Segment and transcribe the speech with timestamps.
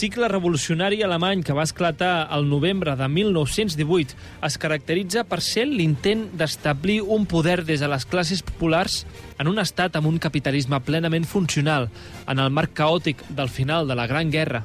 [0.00, 4.14] Cicle revolucionari alemany que va esclatar al novembre de 1918
[4.46, 9.02] es caracteritza per ser l'intent d'establir un poder des de les classes populars
[9.36, 11.90] en un estat amb un capitalisme plenament funcional
[12.24, 14.62] en el marc caòtic del final de la Gran Guerra.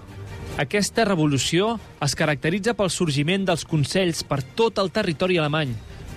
[0.56, 5.76] Aquesta revolució es caracteritza pel sorgiment dels consells per tot el territori alemany,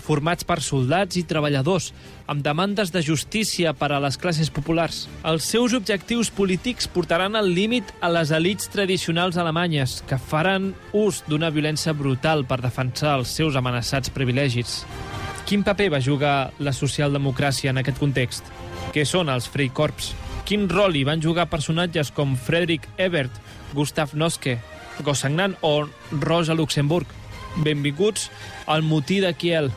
[0.09, 1.91] formats per soldats i treballadors,
[2.29, 5.03] amb demandes de justícia per a les classes populars.
[5.29, 11.21] Els seus objectius polítics portaran al límit a les elites tradicionals alemanyes, que faran ús
[11.29, 14.81] d'una violència brutal per defensar els seus amenaçats privilegis.
[15.49, 18.49] Quin paper va jugar la socialdemocràcia en aquest context?
[18.93, 20.13] Què són els Freikorps?
[20.49, 23.33] Quin rol hi van jugar personatges com Friedrich Ebert,
[23.77, 24.59] Gustav Noske,
[25.05, 25.89] Gossagnan o
[26.21, 27.09] Rosa Luxemburg?
[27.65, 28.31] Benvinguts
[28.67, 29.73] al motí de Kiel,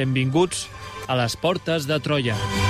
[0.00, 0.64] Benvinguts
[1.12, 2.69] a les portes de Troia.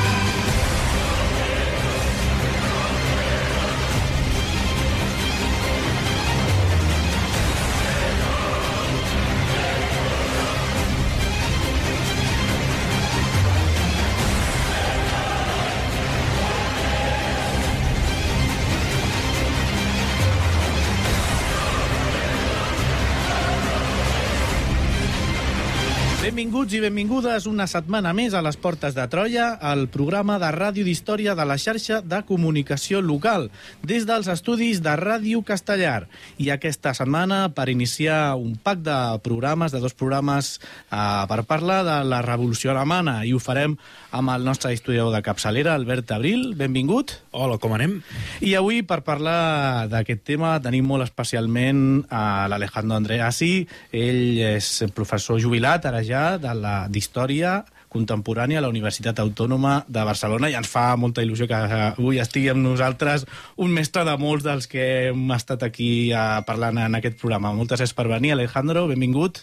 [26.81, 31.35] I benvingudes una setmana més a les Portes de Troia, el programa de ràdio d'història
[31.37, 33.51] de la xarxa de comunicació local,
[33.85, 36.07] des dels estudis de Ràdio Castellar.
[36.41, 40.55] I aquesta setmana, per iniciar un pack de programes, de dos programes,
[40.89, 43.77] eh, per parlar de la Revolució Alemana, i ho farem
[44.11, 46.55] amb el nostre historiador de capçalera, Albert Abril.
[46.57, 47.13] Benvingut.
[47.33, 47.99] Hola, com anem?
[48.41, 53.53] I avui, per parlar d'aquest tema, tenim molt especialment a l'Alejandro Andreasi.
[53.93, 57.61] Ell és professor jubilat, ara ja, de la d'Història
[57.91, 61.59] contemporània a la Universitat Autònoma de Barcelona i ens fa molta il·lusió que
[61.91, 63.27] avui estigui amb nosaltres
[63.59, 67.53] un mestre de molts dels que hem estat aquí uh, parlant en aquest programa.
[67.57, 69.43] Moltes gràcies per venir, Alejandro, benvingut.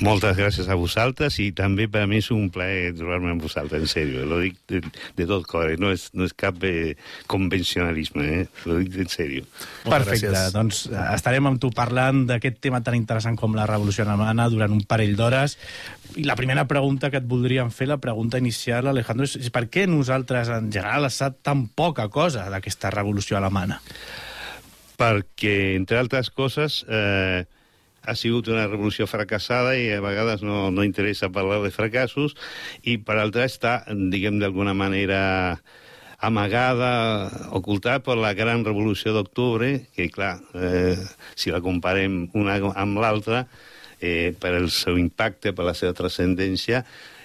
[0.00, 3.82] Moltes gràcies a vosaltres i també per a mi és un plaer trobar-me amb vosaltres,
[3.84, 4.24] en sèrio.
[4.28, 4.80] Lo dic de,
[5.16, 5.76] de tot cor, eh?
[5.80, 6.94] no és, no és cap eh,
[7.28, 8.46] convencionalisme, eh?
[8.64, 9.44] lo dic en sèrio.
[9.84, 10.54] Perfecte, gràcies.
[10.56, 14.72] doncs eh, estarem amb tu parlant d'aquest tema tan interessant com la Revolució Alemana durant
[14.72, 15.58] un parell d'hores.
[16.16, 19.84] I la primera pregunta que et voldríem fer, la pregunta inicial, Alejandro, és, per què
[19.90, 23.82] nosaltres en general sap tan poca cosa d'aquesta Revolució Alemana?
[25.00, 27.44] Perquè, entre altres coses, eh,
[28.10, 32.34] ha sigut una revolució fracassada i a vegades no, no interessa parlar de fracassos
[32.82, 35.20] i per altra està, diguem d'alguna manera
[36.20, 40.98] amagada, ocultada per la gran revolució d'octubre, que clar, eh,
[41.34, 43.46] si la comparem una amb l'altra,
[44.00, 46.84] eh, per el seu impacte, per la seva transcendència,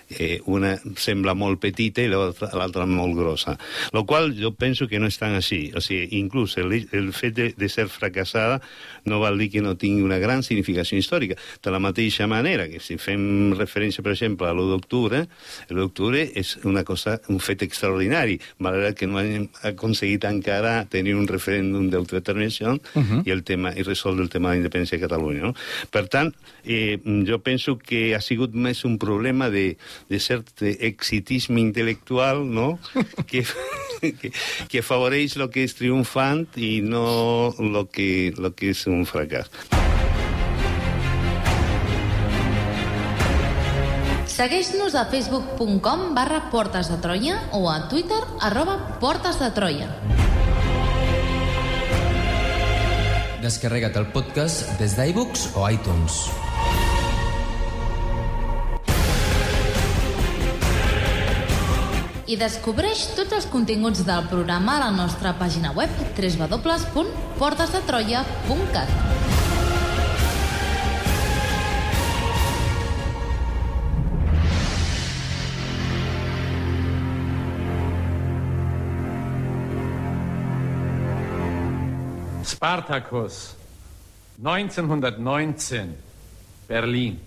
[0.09, 3.55] eh, una sembla molt petita i l'altra molt grossa.
[3.93, 5.71] Lo qual jo penso que no és tan així.
[5.75, 8.61] O sigui, inclús el, el fet de, de ser fracassada
[9.05, 11.37] no vol dir que no tingui una gran significació històrica.
[11.63, 15.25] De la mateixa manera que si fem referència, per exemple, a l'1 d'octubre,
[15.69, 21.15] l'1 d'octubre és una cosa, un fet extraordinari, malgrat que no hem aconseguit encara tenir
[21.17, 23.21] un referèndum d'autodeterminació uh -huh.
[23.25, 25.41] i el tema i resoldre el tema de la independència de Catalunya.
[25.41, 25.53] No?
[25.91, 26.33] Per tant,
[26.63, 29.77] eh, jo penso que ha sigut més un problema de,
[30.09, 32.77] de cert exitisme intel·lectual no?
[33.29, 33.45] que,
[34.01, 34.31] que,
[34.69, 39.51] que afavoreix el que és triomfant i no el que, lo que és un fracàs.
[44.35, 49.87] Segueix-nos a facebook.com barra Portes de Troia o a Twitter arroba Portes de Troia.
[53.45, 56.25] Descarrega't el podcast des d'iBooks o iTunes.
[62.25, 68.89] I descobreix tots els continguts del programa a la nostra pàgina web www.portesdetroia.cat.
[82.45, 83.53] Spartacus,
[84.41, 85.93] 1919,
[86.67, 87.19] Berlin.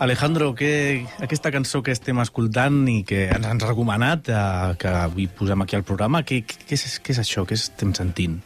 [0.00, 5.26] Alejandro, que aquesta cançó que estem escoltant i que ens han recomanat, eh, que avui
[5.28, 7.44] posem aquí al programa, què, què, és, què és això?
[7.44, 8.38] Què estem sentint?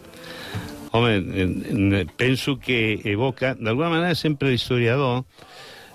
[0.95, 5.25] Home, eh, eh, penso que evoca, d'alguna manera sempre l'historiador,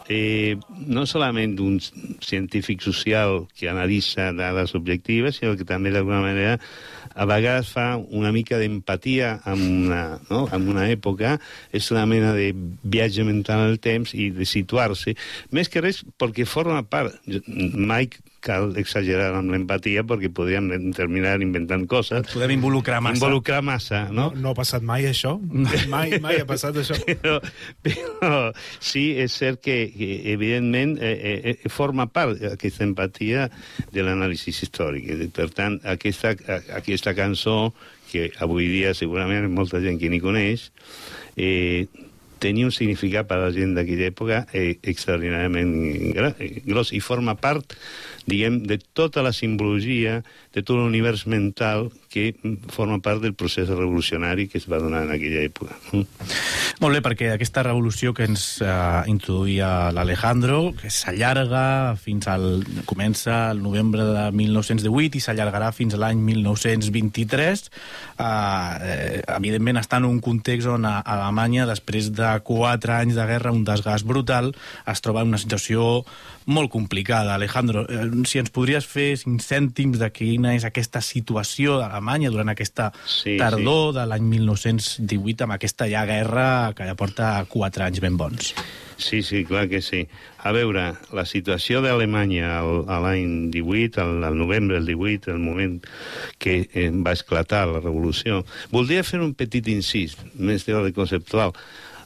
[0.10, 1.78] eh, no solament un
[2.20, 6.58] científic social que analitza dades objectives, sinó que també d'alguna manera
[7.16, 10.42] a vegades fa una mica d'empatia amb, una, no?
[10.52, 11.38] amb una època,
[11.72, 12.52] és una mena de
[12.84, 15.16] viatge mental al temps i de situar-se,
[15.56, 17.16] més que res perquè forma part,
[17.72, 18.12] mai
[18.44, 23.18] cal exagerar amb l'empatia perquè podríem terminar inventant coses, Podem involucrar massa.
[23.20, 24.30] involucrar massa, no?
[24.34, 25.36] No, no ha passat mai això?
[25.94, 26.98] Mai, mai ha passat això?
[27.22, 27.38] però,
[27.84, 28.32] però
[28.80, 33.48] sí, és cert que, que evidentment, eh, eh, forma part aquesta empatia
[33.94, 35.10] de l'anàlisi històric.
[35.36, 36.36] Per tant, aquesta,
[36.78, 37.72] aquesta cançó,
[38.10, 40.70] que avui dia segurament molta gent que ni coneix,
[41.38, 41.86] eh,
[42.42, 45.74] tenia un significat per a la gent d'aquella època eh, extraordinàriament
[46.16, 47.76] eh, gros i forma part,
[48.30, 50.20] diguem, de tota la simbologia,
[50.56, 52.34] de tot l'univers mental que
[52.74, 55.78] forma part del procés revolucionari que es va donar en aquella època.
[56.82, 58.70] Molt bé, perquè aquesta revolució que ens eh,
[59.12, 62.64] introduïa l'Alejandro, que s'allarga fins al...
[62.90, 70.02] comença el novembre de 1918 i s'allargarà fins a l'any 1923, eh, eh, evidentment està
[70.02, 74.54] en un context on a Alemanya, després de quatre anys de guerra, un desgast brutal,
[74.90, 76.04] es troba en una situació
[76.46, 77.36] molt complicada.
[77.36, 82.50] Alejandro, eh, si ens podries fer cinc cèntims de quina és aquesta situació d'Alemanya durant
[82.50, 88.00] aquesta Sí, tardor de l'any 1918 amb aquesta ja guerra que ja porta quatre anys
[88.02, 88.54] ben bons.
[89.00, 90.02] Sí, sí, clar que sí.
[90.44, 95.78] A veure, la situació d'Alemanya al- a l'any 18, al, novembre del 18, el moment
[96.38, 101.54] que eh, va esclatar la revolució, voldria fer un petit incís, més d'ordre conceptual.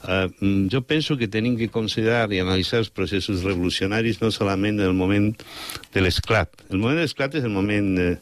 [0.04, 4.90] Uh, jo penso que tenim que considerar i analitzar els processos revolucionaris no solament en
[4.90, 5.32] el moment
[5.94, 6.52] de l'esclat.
[6.70, 8.18] El moment de l'esclat és el moment eh,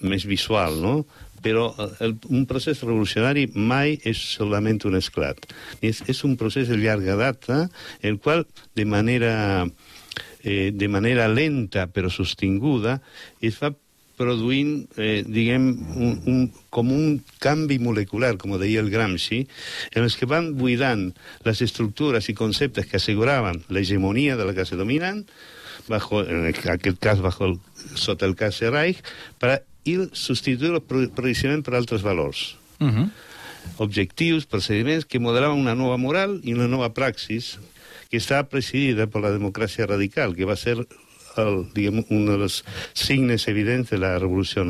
[0.00, 0.96] més visual, no?
[1.44, 5.44] però eh, el, un procés revolucionari mai és solament un esclat.
[5.84, 7.66] És, és un procés de llarga data,
[8.00, 9.34] el qual de manera,
[10.40, 13.00] eh, de manera lenta però sostinguda
[13.44, 13.74] es va
[14.18, 15.66] produint, eh, diguem,
[15.96, 16.40] un, un,
[16.70, 19.44] com un canvi molecular, com deia el Gramsci,
[19.94, 21.10] en els que van buidant
[21.46, 25.24] les estructures i conceptes que asseguraven l'hegemonia de la classe dominant,
[25.88, 27.56] bajo, en aquest cas bajo el,
[27.94, 29.02] sota el cas de Reich,
[29.38, 33.10] per ir substituir progressivament per altres valors Uh -huh.
[33.78, 37.58] objectius, procediments que modelaven una nova moral i una nova praxis
[38.10, 40.86] que estava presidida per la democràcia radical, que va ser
[41.40, 42.60] el, diguem, un dels
[42.96, 44.66] signes evidents de la revolució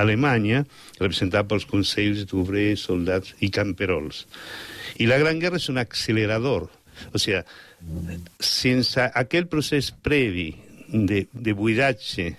[0.00, 0.64] alemanya,
[1.00, 4.24] representat pels consells d'obrers, soldats i camperols.
[5.02, 6.68] I la Gran Guerra és un accelerador.
[7.12, 7.42] O sigui,
[8.38, 10.52] sense aquell procés previ
[10.88, 12.30] de, de buidatge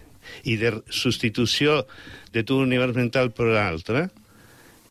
[0.47, 1.81] i de substitució
[2.33, 4.07] de tot l'univers mental per l'altre,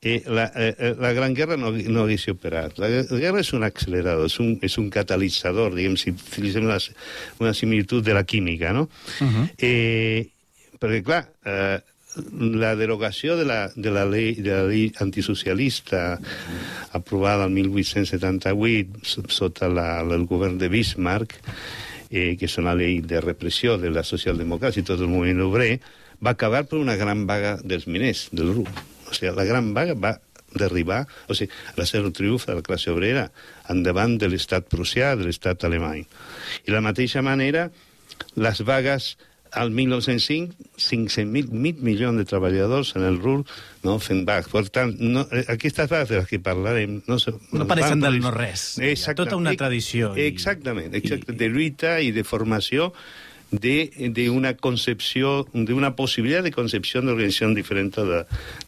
[0.04, 2.76] eh, la, eh, la Gran Guerra no, no hagués operat.
[2.78, 6.76] La, guerra és un accelerador, és un, és un catalitzador, diguem, si utilitzem una,
[7.40, 8.88] una similitud de la química, no?
[9.20, 9.49] Uh -huh.
[9.58, 10.28] eh,
[10.78, 11.80] perquè, clar, eh,
[12.30, 16.20] la derogació de la, de la, llei, de la llei antisocialista
[16.92, 21.40] aprovada el 1878 sota la, el govern de Bismarck,
[22.11, 25.80] eh, que és una llei de repressió de la socialdemocràcia i tot el moviment obrer,
[26.23, 28.66] va acabar per una gran vaga dels miners, del RU.
[29.14, 30.16] O sigui, la gran vaga va
[30.54, 33.28] derribar, o sigui, va ser el triomf de la classe obrera
[33.73, 36.04] endavant de l'estat prussià, de l'estat alemany.
[36.64, 37.71] I de la mateixa manera,
[38.38, 39.14] les vagues
[39.54, 43.44] al 1905, 500.000 mig milions de treballadors en el RUR
[43.87, 44.49] no, fent vagues.
[44.50, 46.97] Per tant, no, eh, aquestes vagues de les que parlarem...
[47.06, 48.64] No, se- No pareixen del no-res.
[48.80, 49.21] Hi ha Exacte.
[49.23, 52.90] tota una tradició i- Exactament, exacte, de lluita i de formació
[53.50, 58.22] de, de una concepció, de una possibilitat de concepció d'organització diferent de,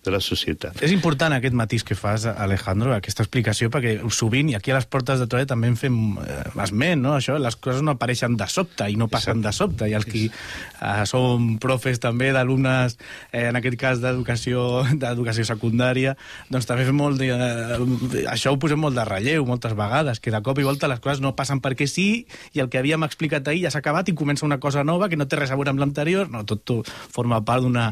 [0.04, 0.78] de la societat.
[0.84, 4.86] És important aquest matís que fas, Alejandro, aquesta explicació, perquè sovint, i aquí a les
[4.90, 7.16] portes de Troia també en fem eh, esment, no?
[7.18, 10.26] Això, les coses no apareixen de sobte i no passen de sobte, i els que
[10.28, 12.98] eh, som profes també d'alumnes,
[13.32, 16.16] eh, en aquest cas d'educació d'educació secundària,
[16.52, 20.34] doncs també fem molt de, eh, això ho posem molt de relleu moltes vegades, que
[20.34, 23.48] de cop i volta les coses no passen perquè sí, i el que havíem explicat
[23.48, 25.56] ahir ja s'ha acabat i comença una cosa cosa nova que no té res a
[25.58, 27.86] veure amb l'anterior, no, tot, tot forma part d'una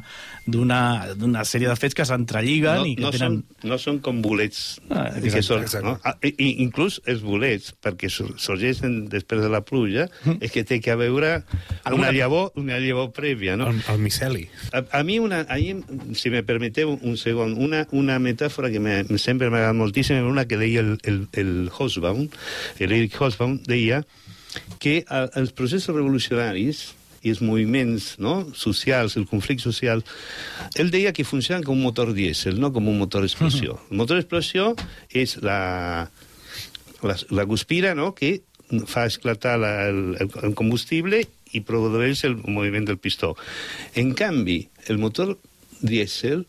[0.46, 3.38] d'una d'una sèrie de fets que s'entrelliguen no, i que no, tenen...
[3.40, 4.80] són, no són com bolets.
[4.90, 5.86] Ah, que exacte, són, exacte.
[5.86, 5.96] no?
[6.04, 10.08] Ah, i, inclús els bolets, perquè sor- sorgeixen després de la pluja,
[10.40, 11.44] és que té que haver Alguna-
[11.94, 13.68] una llavor, una llavor prèvia, no?
[13.70, 14.48] El, el miceli.
[14.72, 15.76] A, a mi, una, ahir,
[16.18, 20.46] si me permeteu un segon, una, una metàfora que me, sempre m'ha agradat moltíssim, una
[20.50, 22.26] que deia el, el, el Hobsbawm,
[22.80, 24.02] l'Eric Hobsbawm, deia
[24.82, 26.84] que els processos revolucionaris
[27.24, 30.04] i els moviments no, socials, el conflicte social,
[30.76, 33.78] ell deia que funcionen com un motor dièsel, no com un motor explosió.
[33.90, 34.74] El motor explosió
[35.08, 36.10] és la,
[37.02, 38.42] la, la guspira no, que
[38.90, 41.22] fa esclatar la, el, el combustible
[41.54, 43.34] i produeix el moviment del pistó.
[43.94, 45.36] En canvi, el motor
[45.80, 46.44] dièsel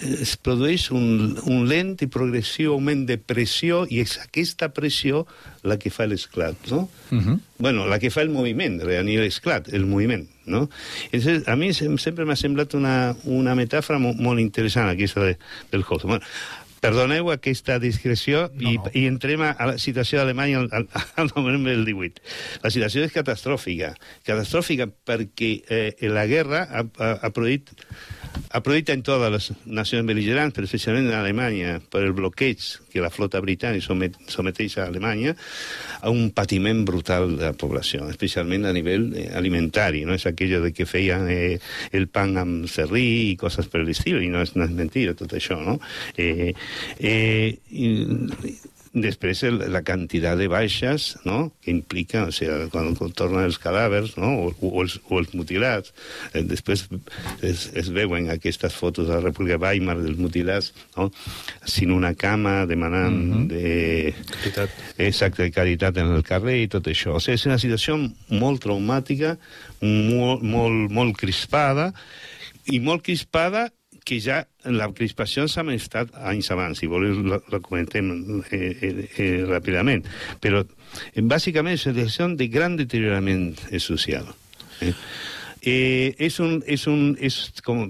[0.00, 5.26] es produeix un, un lent i progressiu augment de pressió i és aquesta pressió
[5.68, 6.88] la que fa l'esclat, no?
[7.10, 7.38] Uh -huh.
[7.58, 10.68] Bueno, la que fa el moviment, a ni l'esclat, el moviment, no?
[11.12, 15.36] Entonces, a mi sem- sempre m'ha semblat una, una metàfora molt, molt interessant aquesta de,
[15.70, 16.04] del Hobbes.
[16.04, 16.24] Bueno,
[16.86, 18.92] Perdoneu aquesta discreció no, i, no.
[18.94, 20.86] i entrem a la situació d'Alemanya al, al,
[21.22, 22.22] al novembre del 18.
[22.62, 23.94] La situació és catastròfica.
[24.26, 27.74] Catastròfica perquè eh, la guerra ha, ha, ha produït
[28.52, 29.46] ha produït en totes les
[29.78, 32.62] nacions bel·ligerants, però especialment en Alemanya, per el bloqueig
[32.92, 35.34] que la flota britànica somet, someteix a Alemanya,
[36.00, 40.04] a un patiment brutal de la població, especialment a nivell eh, alimentari.
[40.08, 41.58] No és aquello de que feien eh,
[41.96, 45.36] el pan amb serrí i coses per l'estil, i no és, no és mentira tot
[45.36, 45.78] això, no?
[46.16, 46.52] Eh,
[46.98, 47.90] eh, i,
[48.96, 51.50] Després, el, la quantitat de baixes no?
[51.60, 54.30] que implica, o sigui, quan, quan tornen els cadàvers no?
[54.46, 55.92] o, o, els, o els mutilats.
[56.32, 56.86] Eh, després
[57.44, 61.10] es, es veuen aquestes fotos de la República Weimar dels mutilats no?
[61.68, 63.46] sin una cama, demanant mm -hmm.
[63.52, 64.14] de...
[64.32, 64.70] Caritat.
[64.96, 67.12] Exacte, de caritat en el carrer i tot això.
[67.12, 68.00] O sigui, és una situació
[68.32, 69.36] molt traumàtica,
[69.82, 71.92] molt, molt, molt crispada,
[72.64, 73.68] i molt crispada
[74.06, 78.12] que ja la crispació s'ha estat anys abans, si voleu la, comentem
[78.50, 80.06] eh, eh, eh, ràpidament.
[80.40, 83.50] Però eh, bàsicament és una situació de gran deteriorament
[83.82, 84.30] social.
[84.80, 84.94] Eh?
[85.66, 87.36] Eh, és un, és un, és,
[87.66, 87.80] com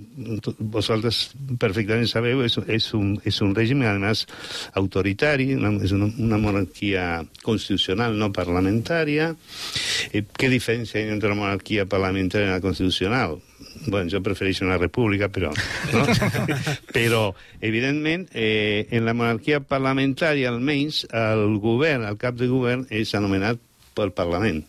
[0.73, 1.19] vosaltres
[1.61, 4.23] perfectament sabeu, és, és, un, és un règim, además,
[4.81, 9.35] autoritari, una, és una, una monarquia constitucional, no parlamentària.
[10.09, 13.37] Eh, què diferència hi entre la monarquia parlamentària i la constitucional?
[13.87, 15.53] Bueno, jo prefereixo una república, però...
[15.93, 16.05] No?
[16.97, 17.23] però,
[17.61, 23.61] evidentment, eh, en la monarquia parlamentària, almenys, el govern, el cap de govern, és anomenat
[23.97, 24.63] pel Parlament.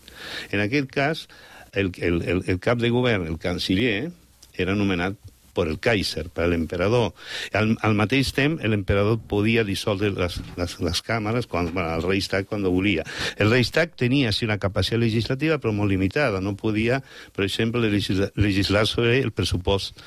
[0.52, 1.26] En aquest cas,
[1.74, 4.12] el, el, el, el cap de govern, el canciller,
[4.58, 5.18] era anomenat
[5.58, 7.14] per el Kaiser, per l'emperador.
[7.58, 12.48] Al, al mateix temps, l'emperador podia dissoldre les, les, les càmeres, quan, bueno, el Reichstag
[12.50, 13.06] quan volia.
[13.38, 16.42] El Reichstag tenia sí, una capacitat legislativa, però molt limitada.
[16.44, 17.02] No podia,
[17.36, 19.98] per exemple, legislar, legislar sobre el pressupost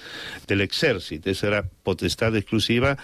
[0.48, 1.26] de l'exèrcit.
[1.26, 2.96] Això era potestat exclusiva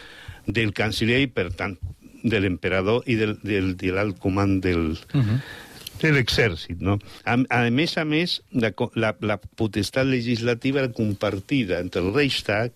[0.46, 1.78] del canciller i, per tant,
[2.26, 5.38] de l'emperador i del, del, de l'alt comand del, uh -huh
[6.02, 6.98] de l'exèrcit, no?
[7.24, 12.72] A, a més a més, la, la, la potestat legislativa era compartida entre el Reichstag,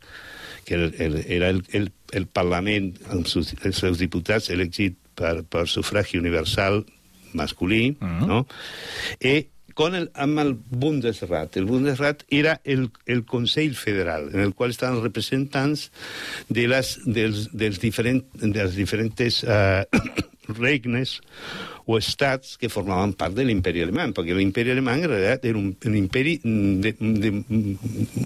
[0.64, 5.40] que el, el, era el, el, el Parlament amb sus, els seus diputats elegit per,
[5.42, 6.84] per sufragi universal
[7.32, 8.26] masculí, uh -huh.
[8.26, 8.46] no?
[9.20, 11.56] I con el, amb el Bundesrat.
[11.56, 15.90] El Bundesrat era el, el Consell Federal, en el qual estaven representants
[16.48, 19.84] de les, dels, dels diferent, de les diferents uh,
[20.58, 21.18] regnes
[21.86, 25.72] o estats que formaven part de l'imperi alemany, perquè l'imperi alemany en realitat era un,
[25.74, 27.32] un imperi de, de,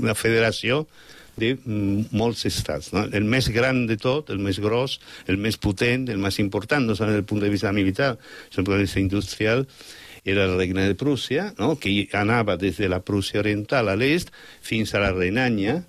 [0.00, 0.84] una federació
[1.36, 2.92] de mm, molts estats.
[2.94, 3.06] No?
[3.10, 6.96] El més gran de tot, el més gros, el més potent, el més important, no
[6.96, 8.14] solament des del punt de vista militar,
[8.50, 9.66] sinó des del punt de vista industrial,
[10.24, 11.74] era el regne de Prússia, no?
[11.76, 14.32] que anava des de la Prússia oriental a l'est
[14.64, 15.82] fins a la Renània,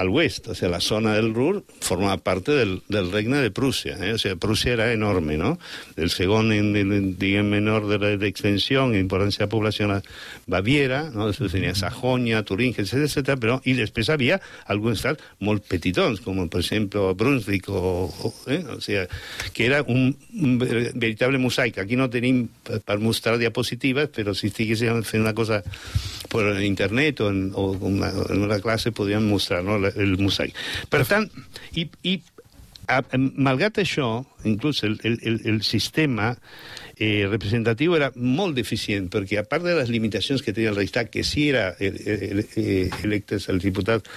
[0.00, 0.08] al
[0.48, 3.98] o sea, la zona del Ruhr formava part del, del regne de Prússia.
[4.00, 4.14] Eh?
[4.14, 5.58] O sea, Prússia era enorme, ¿no?
[5.96, 6.74] El segon, en,
[7.50, 10.00] menor de, la- de extensió, en importància de població, la
[10.46, 11.26] Baviera, ¿no?
[11.28, 14.40] Després tenia Sajonia, Turingia, etc, etc, però, i després havia
[14.72, 18.08] alguns estats molt petitons, com per exemple Brunswick, o,
[18.48, 18.62] eh?
[18.80, 19.04] sea,
[19.52, 21.76] que era un, un ver- veritable mosaic.
[21.84, 25.60] Aquí no tenim per, mostrar diapositives, però si estiguéssim fent una cosa
[26.30, 28.60] per internet o en, una, en una
[29.28, 30.56] mostrar no, el mosaic.
[30.90, 31.28] Per tant,
[31.78, 32.20] i, i
[32.90, 34.08] a, malgrat això,
[34.48, 36.32] inclús el, el, el, el sistema
[36.96, 41.10] eh, representatiu era molt deficient, perquè a part de les limitacions que tenia el Reichstag,
[41.12, 44.10] que sí era eh, eh, eh, electes els diputats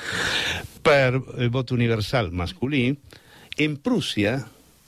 [0.83, 2.89] per el vot universal masculí,
[3.57, 4.39] en Prússia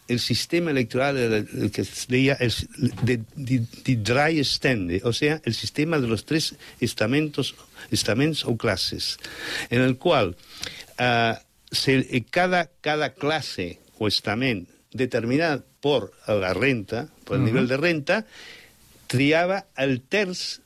[0.07, 2.53] el sistema electoral era el que se deia el,
[3.01, 7.55] de, de, de dry stende, o sea, el sistema de los tres estamentos,
[7.91, 9.17] estamentos o clases,
[9.69, 10.35] en el cual
[10.99, 11.35] uh,
[11.71, 17.51] se, cada, cada clase o estament determinat por la renta, por el uh -huh.
[17.51, 18.25] nivell de renta,
[19.07, 20.61] triava el terç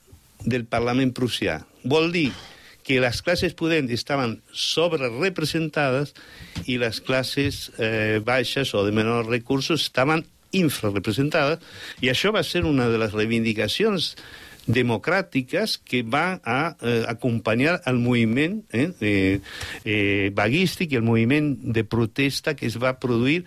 [0.46, 1.66] del Parlament prussià.
[1.84, 2.32] Vol dir
[2.90, 6.16] que les classes pudents estaven sobrerepresentades
[6.66, 10.24] i les classes eh, baixes o de menors recursos estaven
[10.58, 11.62] infrarrepresentades,
[12.02, 14.16] i això va ser una de les reivindicacions
[14.66, 19.38] democràtiques que va a eh, acompanyar el moviment eh, eh,
[19.86, 23.44] eh, vaguístic i el moviment de protesta que es va produir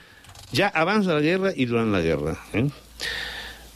[0.54, 2.38] ja abans de la guerra i durant la guerra.
[2.54, 2.68] Eh?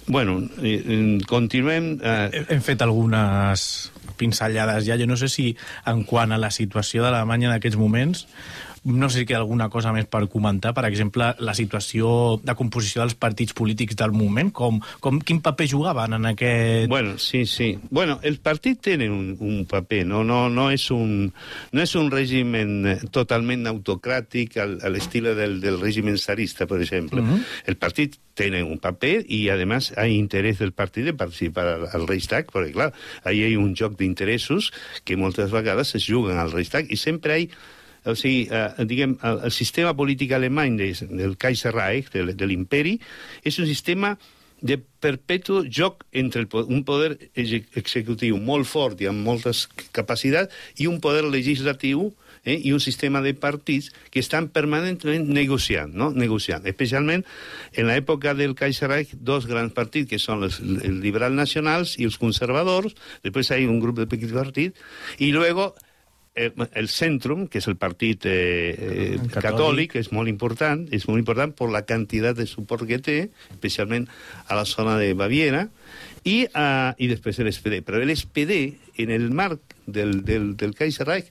[0.07, 1.97] Bueno, eh, continuem...
[1.99, 2.47] Eh...
[2.55, 4.99] Hem fet algunes pinzellades ja.
[4.99, 5.51] Jo no sé si
[5.87, 8.27] en quant a la situació d'Alemanya en aquests moments
[8.87, 13.03] no sé si queda alguna cosa més per comentar, per exemple, la situació de composició
[13.03, 16.89] dels partits polítics del moment, com, com quin paper jugaven en aquest...
[16.89, 17.73] Bueno, sí, sí.
[17.91, 21.33] Bueno, el partit té un, un paper, no, no, no, és un,
[21.73, 22.55] no és un règim
[23.11, 27.21] totalment autocràtic al, a l'estil del, del règim zarista, per exemple.
[27.21, 27.43] Uh -huh.
[27.67, 32.07] El partit tiene un paper y además hay interés del partit de participar al, al
[32.07, 32.93] Reichstag, perquè, clar,
[33.25, 34.73] ahí hay un joc d'interessos
[35.05, 37.51] que moltes vegades es juguen al Reichstag i sempre hi
[38.07, 42.97] o sigui, eh, diguem, el, el sistema polític alemany de, del Kaiserreich, de, de l'imperi,
[43.45, 44.17] és un sistema
[44.61, 50.89] de perpetu joc entre el, un poder executiu molt fort i amb moltes capacitats i
[50.89, 52.09] un poder legislatiu
[52.47, 56.11] eh, i un sistema de partits que estan permanentment negociant, no?
[56.17, 56.65] negociant.
[56.65, 57.27] Especialment
[57.77, 62.17] en l'època del Kaiserreich, dos grans partits, que són els, els liberals nacionals i els
[62.23, 64.81] conservadors, després hi ha un grup de petits partits,
[65.19, 65.75] i luego
[66.37, 68.35] el, Centrum, que és el partit eh,
[68.77, 69.43] eh, catòlic.
[69.47, 73.19] catòlic, és molt important, és molt important per la quantitat de suport que té,
[73.57, 74.07] especialment
[74.47, 75.67] a la zona de Baviera,
[76.27, 77.81] i, uh, i després l'SPD.
[77.87, 78.61] Però l'SPD,
[79.03, 81.31] en el marc del, del, del Kaiserreich,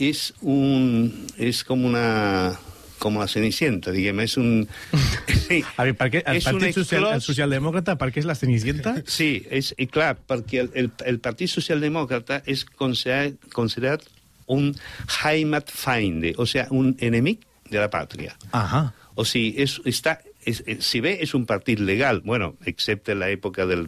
[0.00, 2.58] és, un, és com una
[3.00, 4.62] com la Cenicienta, diguem, és un...
[5.50, 8.94] Sí, a veure, per què el Partit Social, el Socialdemòcrata, per què és la Cenicienta?
[9.10, 14.06] Sí, és, i clar, perquè el, el, el Partit Socialdemòcrata és considerat, considerat
[14.50, 14.72] un
[15.20, 18.34] Heimatfeinde, o sigui, un enemic de la pàtria.
[18.56, 18.88] Ahà.
[19.18, 23.66] O sigui, és, està és, és, si bé és un partit legal, bueno, excepte l'època
[23.68, 23.80] de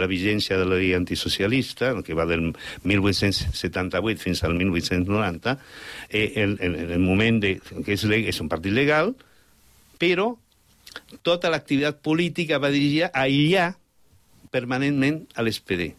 [0.00, 2.50] la vigència de la llei antisocialista, que va del
[2.82, 5.56] 1878 fins al 1890,
[6.10, 9.14] eh, el, el, el moment de, que és, és un partit legal,
[10.00, 10.32] però
[11.22, 13.72] tota l'activitat política va dirigida a aïllar
[14.54, 15.90] permanentment a l'SPD.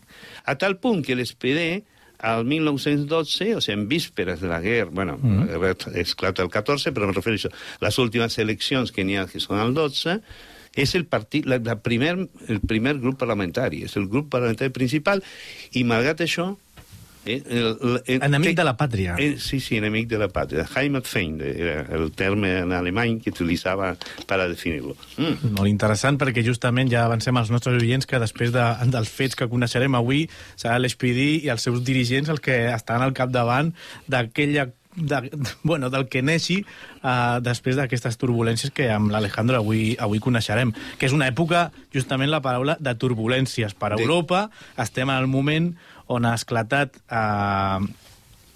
[0.47, 1.83] A tal punt que l'SPD
[2.25, 5.95] al 1912, o sigui, en vísperes de la guerra, bueno, mm.
[6.01, 9.61] esclata el 14, però me refereixo a les últimes eleccions que n'hi ha, que són
[9.61, 10.17] el 12,
[10.75, 12.15] és el, partit, la, la primer,
[12.49, 15.21] el primer grup parlamentari, és el grup parlamentari principal,
[15.77, 16.49] i malgrat això,
[17.25, 19.15] Eh, el, el, enemic de la pàtria.
[19.19, 20.67] Eh, sí, sí, enemic de la pàtria.
[20.69, 23.95] Heimatfeinde era el terme en alemany que utilitzava
[24.29, 24.95] per a definir-lo.
[25.17, 25.55] Mm.
[25.57, 29.49] Molt interessant, perquè justament ja avancem als nostres oients que després de, dels fets que
[29.51, 33.73] coneixerem avui serà l'Espidi i els seus dirigents els que estan al capdavant
[34.07, 35.29] d'aquella de,
[35.63, 36.61] bueno, del que neixi
[37.03, 42.31] uh, després d'aquestes turbulències que amb l'Alejandro avui, avui coneixerem, que és una època, justament
[42.31, 44.47] la paraula, de turbulències per a Europa.
[44.81, 45.73] Estem en el moment
[46.07, 47.85] on ha esclatat eh,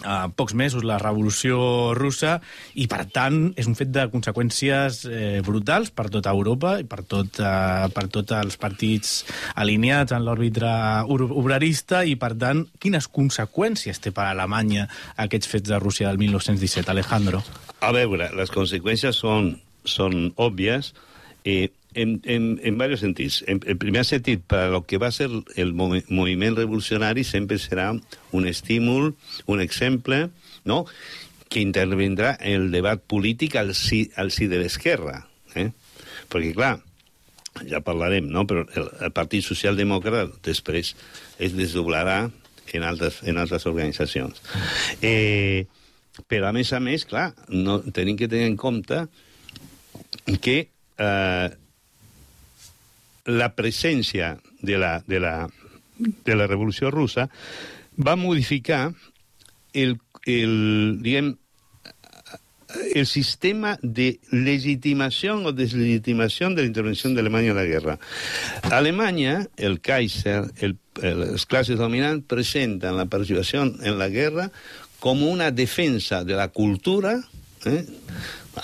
[0.03, 2.37] a pocs mesos la revolució russa
[2.79, 7.01] i, per tant, és un fet de conseqüències eh, brutals per tota Europa i per,
[7.03, 9.25] tot, eh, per tots els partits
[9.59, 10.71] alineats en l'òrbita
[11.09, 14.87] obrerista i, per tant, quines conseqüències té per a Alemanya
[15.19, 17.43] aquests fets de Rússia del 1917, Alejandro?
[17.83, 20.93] A veure, les conseqüències són, són òbvies.
[21.43, 23.43] Eh, en, en, en varios sentidos.
[23.47, 27.93] En, en primer sentido, para lo que va ser el movi movimiento revolucionario siempre será
[28.31, 30.29] un estímulo, un ejemplo,
[30.63, 30.85] ¿no?,
[31.49, 35.23] que intervendrà en el debat polític al si, al si de l'esquerra.
[35.57, 35.71] Eh?
[36.29, 36.75] Perquè, clar,
[37.65, 38.45] ja parlarem, no?
[38.45, 40.93] però el, el Partit Socialdemòcrata després
[41.41, 42.19] es desdoblarà
[42.69, 44.43] en altres, en altres organitzacions.
[45.01, 45.65] Eh,
[46.29, 49.07] però, a més a més, clar, no, tenim que tenir en compte
[50.45, 50.57] que
[51.01, 51.49] eh,
[53.29, 55.35] la presència de la, de la,
[55.99, 57.29] de la Revolució Russa
[57.99, 58.93] va modificar
[59.73, 61.37] el, el,
[62.93, 67.97] el sistema de legitimació o deslegitimació de la intervenció d'Alemanya en la guerra.
[68.71, 74.49] Alemanya, el Kaiser, el, les classes dominants presenten la participació en la guerra
[74.99, 77.19] com una defensa de la cultura,
[77.65, 77.85] eh?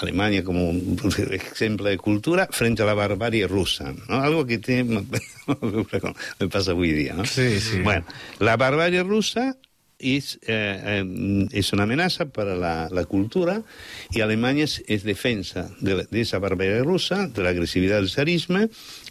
[0.01, 0.97] Alemania como un
[1.31, 4.21] ejemplo de cultura frente a la barbarie rusa, ¿no?
[4.21, 5.03] Algo que tiene...
[6.39, 7.25] me pasa hoy día, ¿no?
[7.25, 7.79] Sí, sí.
[7.81, 8.05] Bueno,
[8.39, 9.55] la barbarie rusa
[9.97, 13.63] es, eh, eh, es una amenaza para la, la cultura
[14.12, 18.10] y Alemania es, es defensa de, la- de esa barbarie rusa, de la agresividad del
[18.10, 18.60] zarismo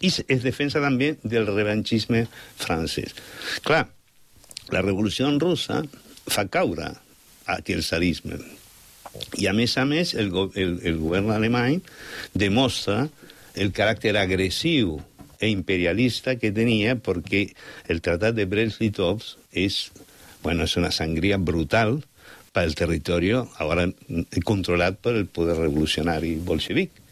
[0.01, 3.14] y es, es defensa también del revanchismo francés.
[3.62, 3.88] Claro,
[4.70, 5.83] la revolució russa
[6.27, 6.88] fa caure
[7.47, 8.37] aquell zarisme.
[9.38, 11.81] I a més a més, el, el, el govern alemany
[12.35, 13.09] demostra
[13.55, 14.98] el caràcter agressiu
[15.38, 17.46] e imperialista que tenia perquè
[17.92, 19.79] el Tratat de Brest-Litovsk és,
[20.42, 22.00] bueno, es una sangría brutal
[22.55, 27.04] para el territorio ahora mm, controlat per el poder revolucionari bolxevic.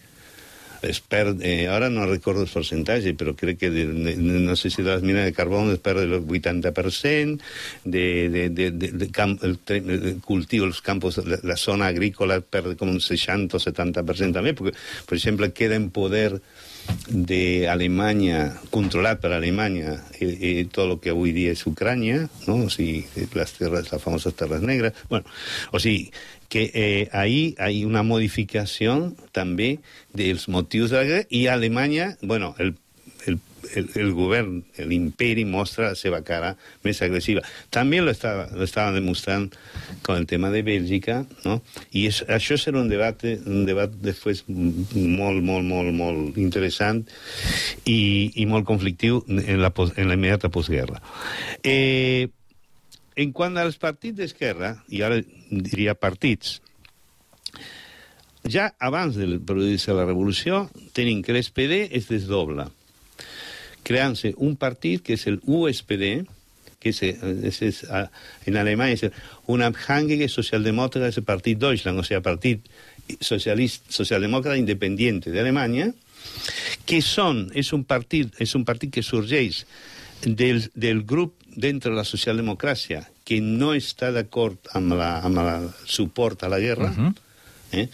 [0.83, 4.69] Es perd, eh, ahora no recuerdo el porcentaje, pero creo que de, de- no sé
[4.71, 7.41] si de las minas de carbón es perde el 80%,
[7.85, 12.41] de, de, de, de, de camp, el, el cultivo, los campos, la, la zona agrícola
[12.41, 16.41] perde como un 60 o 70% también, porque, por ejemplo, queda en poder
[17.09, 20.27] de Alemanya, controlat per Alemanya, eh,
[20.63, 22.57] eh, tot el que avui dia és Ucrània, no?
[22.67, 24.93] o sigui, eh, les, terres, les famoses terres negres...
[25.09, 25.23] Bueno,
[25.71, 26.11] o sigui,
[26.53, 29.79] que eh, ahí hay una modificació també
[30.13, 32.75] dels motius de la guerra i Alemanya, bueno, el,
[33.25, 33.39] el,
[33.73, 36.51] el, el govern, l'imperi mostra la seva cara
[36.85, 37.41] més agressiva.
[37.73, 39.49] També lo estava, lo estava demostrant
[40.05, 41.63] con el tema de Bèlgica, no?
[41.89, 47.01] I és, això serà un debat, un debat després molt, molt, molt, molt interessant
[47.89, 51.01] i, i molt conflictiu en la, en la immediata postguerra.
[51.65, 52.29] Eh,
[53.17, 56.61] en quant als partits d'esquerra, i ara diria partits,
[58.49, 60.65] ja abans de produir-se la revolució,
[60.97, 62.71] tenim que l'SPD es desdobla,
[63.87, 66.25] creant-se un partit que és el USPD,
[66.83, 68.09] que és, a-
[68.47, 69.05] en alemany és
[69.47, 72.67] un Abhängige Socialdemokratische Partit Deutschland, o sigui, Partit
[73.21, 75.93] Socialist, Socialdemòcrata Independiente d'Alemanya,
[76.87, 79.65] que són, és un partit, és un partit que sorgeix
[80.23, 85.69] del, del grup dintre de la socialdemocràcia que no està d'acord amb, la, amb el
[85.87, 87.15] suport a la guerra, uh -huh.
[87.73, 87.89] Eh?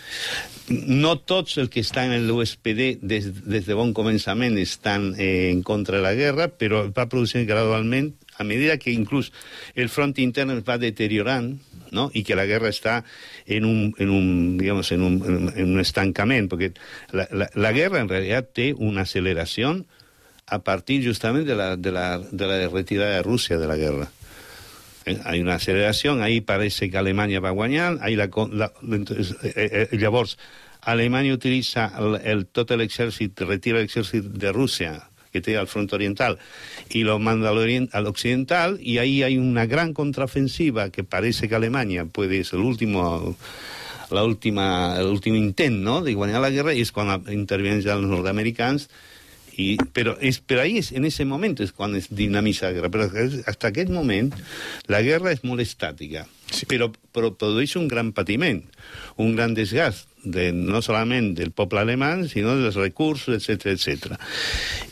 [0.68, 5.62] No tots els que estan en l'USPD des, des de bon començament estan eh, en
[5.62, 9.30] contra de la guerra, però va produint gradualment, a medida que inclús
[9.76, 11.60] el front intern es va deteriorant,
[11.92, 12.10] ¿no?
[12.12, 13.04] i que la guerra està
[13.46, 16.72] en un, en un, digamos, en un, en un- en un estancament, perquè
[17.12, 19.84] la, la, la guerra en realitat té una acceleració
[20.48, 24.10] a partir justament de la, de la, de la retirada de Rússia de la guerra.
[25.04, 29.88] Eh, Hay una aceleració, ahí parece que Alemanya va guanyant, ahí la, la, entonces, eh,
[29.92, 30.38] eh, llavors
[30.82, 36.38] Alemanya utilitza el, el, tot l'exèrcit, retira l'exèrcit de Rússia que té al front oriental
[36.96, 42.06] i lo manda al, occidental y ahí hay una gran contraofensiva que parece que Alemanya
[42.06, 43.36] puede ser el último
[44.10, 46.00] la última, el intent no?
[46.00, 48.88] de guanyar la guerra i és quan intervenen ja els nord-americans
[49.58, 52.90] i, però, és, però ahí és, en ese moment és quan es dinamitza la guerra.
[52.94, 54.30] Però és- hasta aquest moment
[54.86, 56.68] la guerra és molt estàtica, sí.
[56.70, 58.62] però, però produeix un gran patiment,
[59.18, 64.14] un gran desgast, de, no solament del poble alemany, sinó dels recursos, etc etc.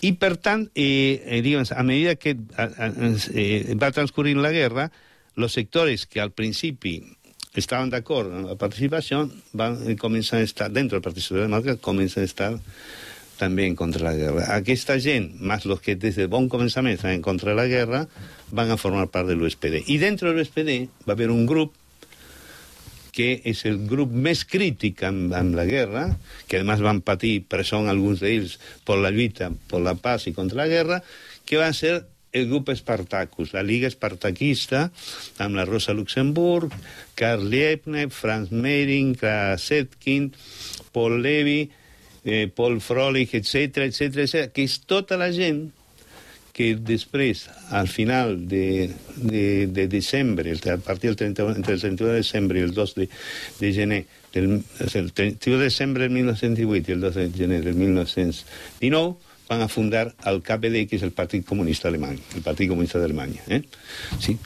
[0.03, 4.91] I, per tant, eh, eh, diguem, a medida que eh, va transcurrint la guerra,
[5.37, 7.01] los sectores que al principi
[7.57, 9.27] estaven d'acord amb la participació
[9.57, 12.53] van eh, començar a estar, dentro del Partit Socialdemòcrata, comencen a estar
[13.39, 14.47] també en contra de la guerra.
[14.57, 18.07] Aquesta gent, més els que des de bon començament estan en contra de la guerra,
[18.51, 19.83] van a formar part de l'USPD.
[19.93, 21.75] I dentro de l'USPD va haver un grup
[23.17, 26.11] que és el grup més crític amb, amb la guerra,
[26.49, 30.61] que además van patir presó alguns d'ells per la lluita, per la paz i contra
[30.61, 31.01] la guerra,
[31.49, 32.03] que va ser
[32.37, 34.91] el grup Spartacus, la Liga Espartaquista,
[35.41, 36.75] amb la Rosa Luxemburg,
[37.17, 40.35] Karl Liebknecht, Franz Mehring, Krasetkin,
[40.93, 41.71] Paul Levy,
[42.27, 45.69] eh, Paul Frolich, etc etc que és tota la gent
[46.57, 52.13] que després, al final de, de, de desembre, a partir del 30, entre el 31
[52.15, 53.09] de desembre i el 2 de,
[53.61, 53.99] de gener,
[54.33, 59.63] del, el 31 de desembre del 1918 i el 2 de gener del 1919, van
[59.63, 63.45] a fundar el KPD, que és el Partit Comunista Alemany, el Partit Comunista d'Alemanya.
[63.53, 63.61] Eh?
[64.17, 64.39] Sí.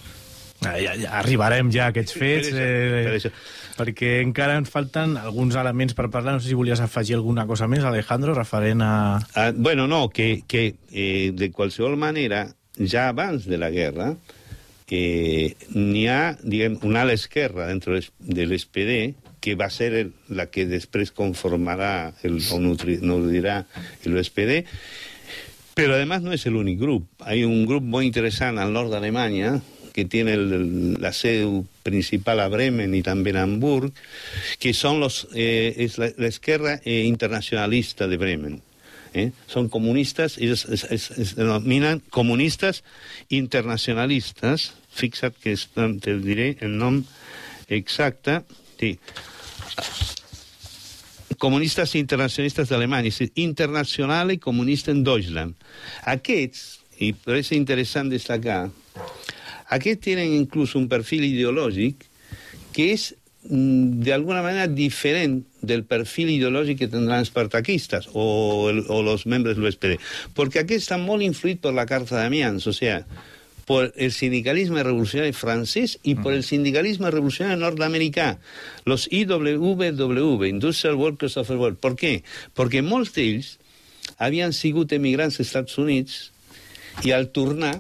[0.67, 3.31] Ah, Ja, ja arribarem ja a aquests fets, Per això, eh, per això.
[3.79, 6.35] perquè encara ens falten alguns elements per parlar.
[6.35, 8.93] No sé si volies afegir alguna cosa més, Alejandro, referent a...
[9.35, 12.47] Ah, bueno, no, que, que eh, de qualsevol manera,
[12.79, 14.15] ja abans de la guerra,
[14.91, 20.51] eh, n'hi ha, diguem, una ala esquerra dentro de l'SPD que va ser el, la
[20.53, 23.63] que després conformarà el, o nutri, nutrirà
[24.05, 24.65] l'SPD,
[25.73, 27.09] pero además no es el único grupo.
[27.25, 32.41] Hay un grupo muy interesante al norte de Alemania, que tiene el- la sede principal
[32.41, 33.93] a Bremen y también a Hamburg,
[34.59, 38.63] que son los, eh, es la, la izquierda eh, internacionalista de Bremen.
[39.15, 39.33] ¿eh?
[39.47, 42.85] Son comunistas, ellos se denominan comunistas
[43.29, 44.75] internacionalistas.
[44.93, 45.69] Fíjate que es-
[46.01, 47.09] te diré el nombre
[47.69, 48.45] exacta.
[48.79, 48.99] Sí.
[51.39, 55.55] Comunistes internacionalistes d'Alemanya, és a dir, Internacionale Comunista en Deutschland.
[56.05, 58.67] Aquests, i per això és interessant destacar,
[59.71, 62.07] aquests tenen inclús un perfil ideològic
[62.75, 63.11] que és
[63.49, 69.03] mm, de alguna manera diferent del perfil ideològic que tindran els partaquistes o, el, o
[69.07, 69.99] los membres del SPD,
[70.37, 73.03] perquè aquests estan molt influïts per la Carta d'Amiens, o sea,
[73.71, 78.33] por el sindicalisme revolucionari francès i por el sindicalisme revolucionari nord-americà,
[78.83, 81.79] los IWW, Industrial Workers of the World.
[81.79, 82.17] Per què?
[82.59, 83.53] Perquè molts d'ells
[84.19, 86.17] havien sigut emigrants als Estats Units
[87.07, 87.77] i al tornar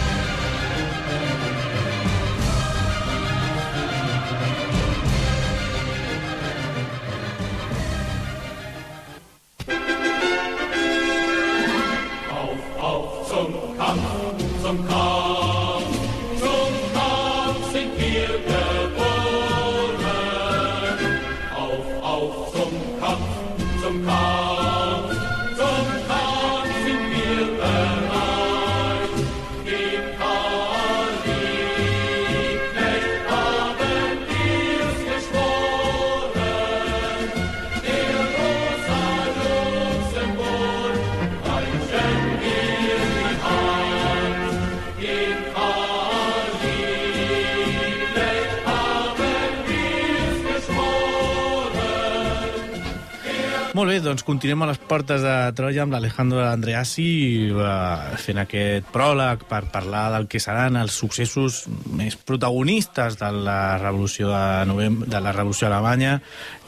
[54.28, 57.08] continuem a les portes de Troia amb l'Alejandro Andreassi
[57.52, 61.60] eh, fent aquest pròleg per parlar del que seran els successos
[61.98, 66.16] més protagonistes de la revolució de novembre, de la revolució alemanya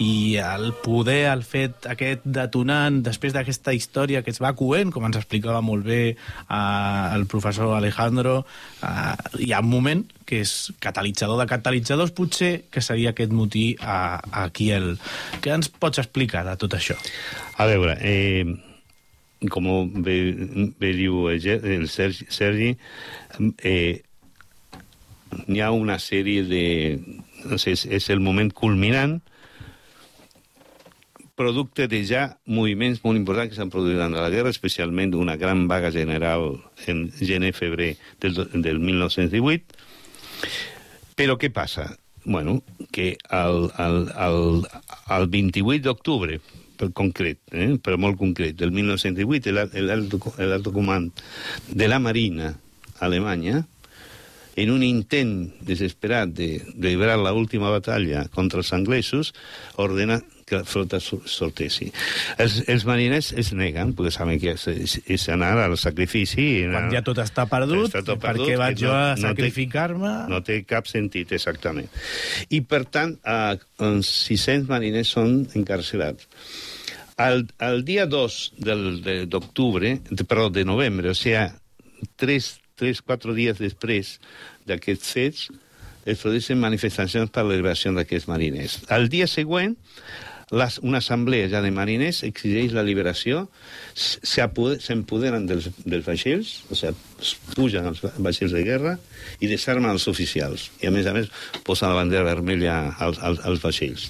[0.04, 5.08] i el poder, el fet aquest detonant després d'aquesta història que es va coent, com
[5.08, 8.42] ens explicava molt bé eh, el professor Alejandro,
[8.84, 13.72] eh, hi ha un moment que és catalitzador de catalitzadors, potser que seria aquest motí
[13.82, 14.92] a, a Kiel.
[15.42, 16.94] Què ens pots explicar de tot això?
[17.60, 18.09] A veure, eh,
[19.48, 19.66] com
[20.04, 20.16] bé,
[20.80, 22.74] bé diu el Sergi, Sergi
[23.64, 24.02] eh,
[25.46, 26.64] hi ha una sèrie de...
[27.48, 29.20] No sé, és, és el moment culminant
[31.40, 35.64] producte de ja moviments molt importants que s'han produït durant la guerra, especialment una gran
[35.70, 39.78] vaga general en gener-febrer del, del 1918.
[41.16, 41.86] Però què passa?
[42.26, 42.58] Bueno,
[42.92, 43.96] que el, el,
[44.26, 44.66] el,
[45.16, 46.42] el 28 d'octubre,
[46.80, 51.12] per concret, eh, però molt concret, del 1918, el, el, alto, el alto comand
[51.68, 52.54] de la Marina
[53.04, 53.62] alemanya,
[54.60, 59.30] en un intent desesperat de, de librar la última batalla contra els anglesos,
[59.80, 60.18] ordena
[60.50, 61.86] que la flota so- soltessi.
[62.42, 66.42] Els, els mariners es neguen, perquè saben que és, és, és anar al sacrifici...
[66.64, 68.96] i Quan ja tot està perdut, Està tot per perdut, què que vaig no- jo
[68.96, 70.10] a no sacrificar-me?
[70.34, 71.86] No té cap sentit, exactament.
[72.50, 73.54] I, per tant, eh,
[73.86, 76.26] uns 600 mariners són encarcelats.
[77.20, 79.26] El, el dia 2 del- de-
[80.10, 81.42] de, de novembre, o sigui,
[82.16, 82.46] 3,
[82.80, 84.14] 3 4 dies després
[84.68, 85.42] d'aquests fets,
[86.08, 87.58] es produeixen manifestacions per la
[87.98, 88.78] d'aquests mariners.
[88.88, 89.74] El dia següent,
[90.50, 93.44] les, una assemblea ja de mariners exigeix la liberació,
[93.94, 96.94] s'empoderen dels, dels vaixells, o sigui,
[97.54, 98.96] pugen els va- vaixells de guerra
[99.38, 100.68] i desarmen els oficials.
[100.82, 101.30] I, a més a més,
[101.66, 104.08] posen la bandera vermella als, als, als vaixells.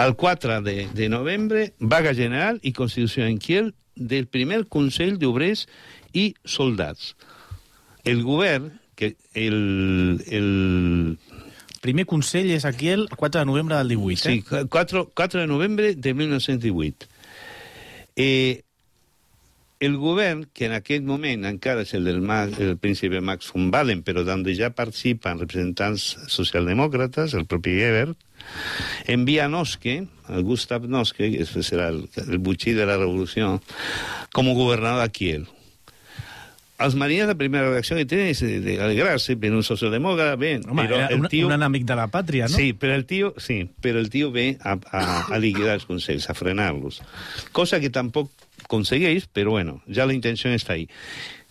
[0.00, 5.66] El 4 de, de novembre, vaga general i constitució en Kiel del primer Consell d'Obrers
[6.16, 7.12] i Soldats.
[8.04, 11.18] El govern, que el, el,
[11.84, 14.64] Primer consell és aquí el 4 de novembre del 18, Sí, eh?
[14.72, 17.08] 4, 4 de novembre de 1918.
[18.16, 18.62] Eh,
[19.84, 23.68] el govern, que en aquest moment encara és el del Max, el príncipe Max von
[23.74, 28.16] Baden, però d'on ja participen representants socialdemòcrates, el propi Ebert,
[29.04, 29.98] envia a Noske,
[30.30, 33.58] el Gustav Noske, que serà el, el butxí de la revolució,
[34.32, 35.44] com a governador a Kiel.
[36.84, 40.64] Els mariners la primera reacció que tenen és de, de alegrarse, ven un socialdemòcrata, ven,
[40.68, 41.48] Home, però el un, tio...
[41.48, 42.56] un enemic de la pàtria, no?
[42.56, 46.28] Sí, però el tio, sí, però el tio ve a, a, a liquidar els consells,
[46.30, 47.02] a frenar-los.
[47.56, 48.30] Cosa que tampoc
[48.68, 50.88] consegueix, però bueno, ya la intención está ahí.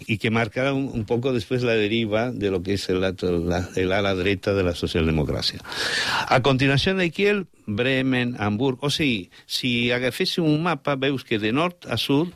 [0.05, 3.69] Y que marcará un, un poco después la deriva de lo que es el, la,
[3.75, 5.61] el ala dreta de la socialdemocràcia.
[6.27, 8.83] A continuació d'aquí, el Bremen, Hamburg...
[8.83, 12.33] O sigui, si agaféssim un mapa, veus que de nord a sud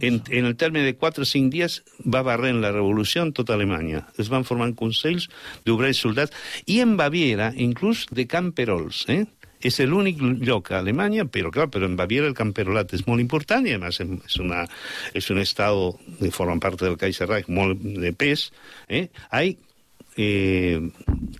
[0.00, 3.54] en, en el terme de 4 o 5 dies va barrent la revolució en tota
[3.56, 4.06] Alemanya.
[4.20, 5.28] Es van formant consells
[5.66, 9.24] d'obrers soldats i en Baviera, inclús de camperols, eh?
[9.60, 13.66] És l'únic lloc a Alemanya, però clar, però en Baviera el camperolat és molt important
[13.68, 14.64] i, a més, és, una,
[15.12, 18.48] és un estat que forma part del Kaiserreich molt de pes.
[18.88, 19.08] Eh?
[19.28, 19.58] Hay
[20.16, 20.80] eh,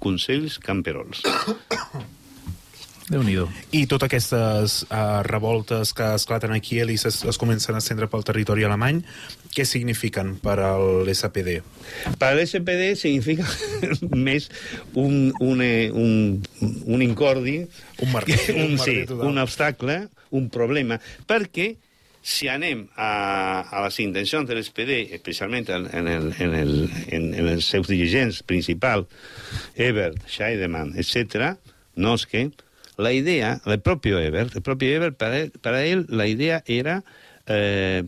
[0.05, 1.25] consells camperols.
[3.11, 3.35] déu nhi
[3.75, 8.23] I totes aquestes uh, revoltes que esclaten aquí i es, es comencen a estendre pel
[8.25, 9.03] territori alemany,
[9.51, 11.59] què signifiquen per a l'SPD?
[12.19, 13.47] Para el SPD significa
[14.29, 14.49] més
[14.95, 16.41] un, un, eh, un,
[16.87, 17.67] un incordi,
[18.01, 19.27] Un merder, un, un sí, total.
[19.27, 21.75] un obstacle, un problema, perquè
[22.23, 26.75] si anem a, a les intencions de l'SPD, especialment en, en, el, en, el,
[27.09, 29.09] en, en els seus dirigents principals,
[29.75, 31.57] Ebert, Scheidemann, etc.,
[32.01, 32.51] Noske,
[33.01, 37.03] la idea, el propio Ebert, el propio Ebert, para él, para él la idea era
[37.47, 38.05] eh,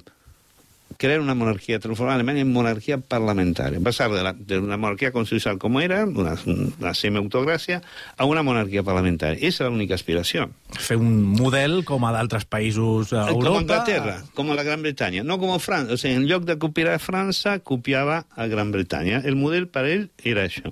[1.03, 5.11] crear una monarquía, transformar a Alemania en monarquía parlamentaria, pasar de, la, de una monarquía
[5.11, 7.83] constitucional como era, una, una semi-autocràcia,
[8.17, 9.47] a una monarquía parlamentaria.
[9.47, 10.53] Esa era la única aspiración.
[10.79, 13.49] Fer un model com a d'altres països a Europa.
[13.49, 15.95] Como Inglaterra, como la Gran Bretaña, no como Francia.
[15.95, 19.23] O sea, en lloc de copiar a França, copiava a Gran Bretanya.
[19.25, 20.71] El model per ell era això.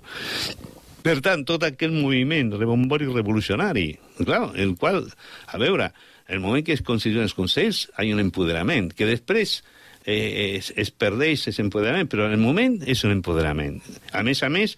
[1.00, 5.06] Per tant, tot aquell moviment rebombori revolucionari, clar, el qual,
[5.48, 5.90] a veure,
[6.28, 9.58] el moment que es constituen els consells, hi ha un empoderament, que després
[10.04, 13.80] eh, es, es perdeix aquest empoderament, però en el moment és un empoderament.
[14.12, 14.76] A més a més,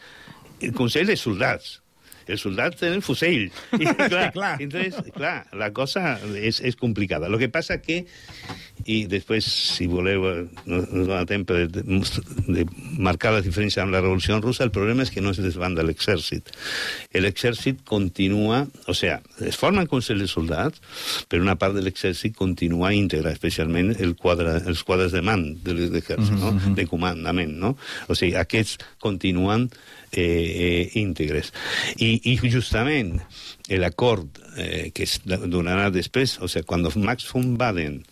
[0.63, 1.82] el consell de soldats.
[2.27, 3.49] Els soldats tenen fusell.
[3.83, 4.55] I, clar, clar.
[4.63, 7.31] Entonces, clar, la cosa és, és complicada.
[7.33, 8.03] Lo que passa que,
[8.87, 11.85] i després, si voleu, eh, no, no dona temps de,
[12.49, 12.67] de,
[12.99, 16.51] marcar la diferència amb la revolució russa, el problema és que no es desbanda l'exèrcit.
[17.15, 20.83] L'exèrcit continua, o sea, es formen consells de soldats,
[21.31, 25.77] però una part de l'exèrcit continua íntegra, especialment el quadre, els quadres de man de
[25.79, 26.55] l'exèrcit, no?
[26.77, 27.55] de comandament.
[27.63, 27.77] No?
[28.09, 29.69] O sigui, aquests continuen
[30.13, 31.53] eh, eh, íntegres.
[31.97, 33.19] I, I justament
[33.69, 38.03] l'acord eh, que es donarà després, o sigui, quan Max von Baden,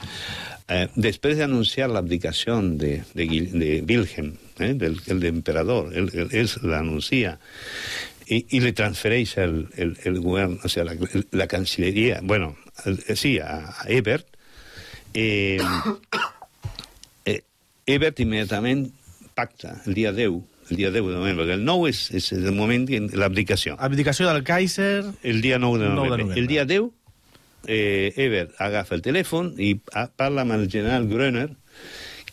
[0.68, 7.36] eh, després d'anunciar l'abdicació de, de, de Wilhelm, eh, del, el emperador, ell, ell, l'anuncia,
[8.30, 12.54] i li transfereix el, el, govern, o sigui, la, cancilleria, bueno,
[12.86, 14.38] el, sí, a, a Ebert,
[15.14, 15.58] eh,
[17.26, 17.40] eh,
[17.90, 18.86] Ebert immediatament
[19.34, 20.38] pacta el dia 10,
[20.70, 23.76] el dia 10 de novembre, el 9 és, és el moment de l'abdicació.
[23.78, 25.04] Abdicació del Kaiser...
[25.22, 26.24] El dia 9 de 9 de novembre.
[26.24, 26.40] novembre.
[26.40, 26.90] El dia 10,
[27.66, 31.50] eh, Ebert agafa el telèfon i parla amb el general Gröner,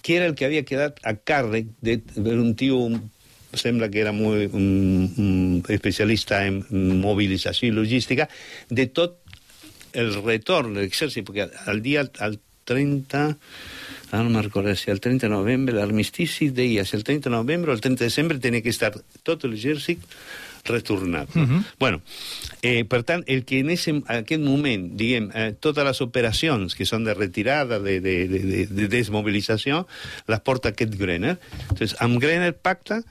[0.02, 2.80] que era el que havia quedat a càrrec de, de un tio
[3.58, 4.67] sembla que era molt un,
[5.17, 6.62] un especialista en
[7.02, 8.28] mobilització i logística,
[8.69, 9.17] de tot
[9.97, 13.23] el retorn de l'exèrcit, perquè el dia al 30,
[14.12, 17.72] ara no me'n si el 30 de novembre, l'armistici deia si el 30 de novembre
[17.72, 18.93] o el 30 de desembre tenia que estar
[19.24, 20.00] tot l'exèrcit
[20.67, 21.34] retornat.
[21.36, 21.46] No?
[21.46, 21.65] Mhm.
[21.80, 22.02] bueno,
[22.62, 26.86] eh, per tant, el que en, ese, aquest moment, diguem, eh, totes les operacions que
[26.86, 29.88] són de retirada, de, de, de, de, de desmobilització,
[30.28, 31.38] les porta aquest Grener.
[31.70, 33.02] Entonces, amb Grener pacta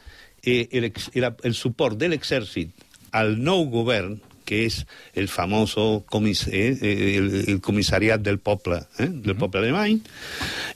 [0.42, 2.72] eh, el, el, el suport de l'exèrcit
[3.12, 8.85] al nou govern, que és el famoso comis, eh, eh, el, el comissariat del poble,
[8.98, 10.00] eh, del poble alemany,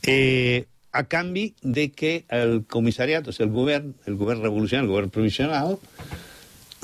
[0.03, 4.93] eh, a canvi de que el comissariat, o sigui, el govern, el govern revolucionari, el
[4.93, 5.79] govern provisional,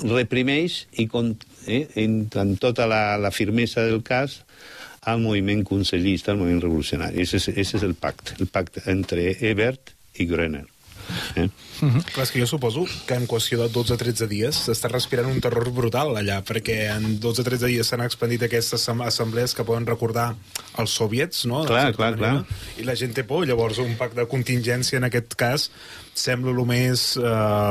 [0.07, 1.35] reprimeix i con,
[1.67, 4.43] eh, en, amb tota la, la firmesa del cas
[5.07, 7.23] al moviment consellista, al moviment revolucionari.
[7.23, 10.67] Ese és, ese és el pacte, el pacte entre Ebert i Gröner.
[11.37, 11.49] Eh?
[11.81, 15.69] Clar, és que jo suposo que en qüestió de 12-13 dies s'està respirant un terror
[15.77, 20.31] brutal allà, perquè en 12-13 dies s'han expandit aquestes assem- assemblees que poden recordar
[20.81, 21.63] els soviets, no?
[21.65, 22.45] De Clar, clar, manera.
[22.47, 22.81] clar.
[22.81, 25.71] I la gent té por, llavors un pacte de contingència en aquest cas
[26.17, 27.23] sembla el més eh,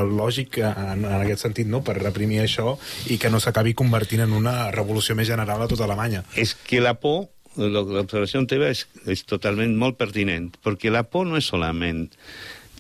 [0.06, 2.76] lògic en, en aquest sentit, no?, per reprimir això
[3.10, 6.22] i que no s'acabi convertint en una revolució més general a tota Alemanya.
[6.38, 7.26] És que la por,
[7.58, 12.06] lo- l'observació teva és, és totalment molt pertinent, perquè la por no és solament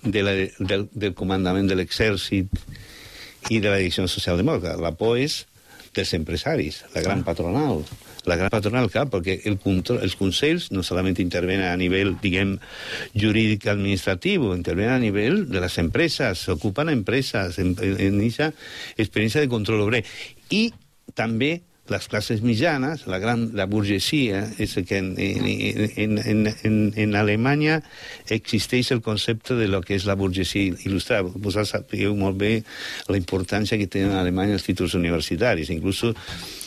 [0.05, 2.49] de la, del, del comandament de l'exèrcit
[3.49, 4.79] i de la direcció socialdemòcrata.
[4.81, 5.43] La por és
[5.95, 7.83] dels empresaris, la gran patronal.
[8.25, 12.55] La gran patronal, clar, perquè el control, els consells no solament intervenen a nivell, diguem,
[13.13, 18.49] jurídic administratiu, intervenen a nivell de les empreses, s'ocupen empreses en, en, en aquesta
[18.97, 20.01] experiència de control obrer.
[20.49, 20.71] I
[21.13, 21.59] també
[21.89, 25.45] les classes mitjanes, la gran la burgesia, és que en, en,
[25.95, 26.17] en,
[26.63, 27.79] en, en, Alemanya
[28.33, 31.29] existeix el concepte de lo que és la burgesia il·lustrada.
[31.29, 32.53] Vosaltres sabeu molt bé
[33.09, 35.69] la importància que tenen a Alemanya els títols universitaris.
[35.75, 36.01] Inclús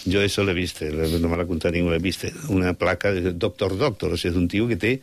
[0.09, 3.75] jo això l'he vist, no me l'ha contat ningú, l'he vist, una placa de doctor
[3.79, 4.99] doctor, o sigui, és un tio que té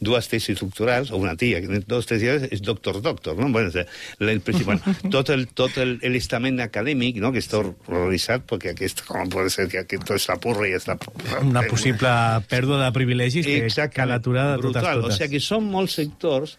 [0.00, 3.50] dues tesis doctorals, o una tia, que dos tesis és doctor doctor, no?
[3.52, 3.86] Bueno, o sea,
[4.18, 4.80] el, principal,
[5.14, 9.50] tot el, tot el, el estament acadèmic, no?, que està horroritzat, perquè aquest, com pot
[9.52, 10.98] ser que aquest és la porra i està...
[11.42, 12.10] Una possible
[12.50, 15.02] pèrdua de privilegis que cal aturar de totes Brutal.
[15.02, 15.14] totes.
[15.14, 16.56] O sigui que són molts sectors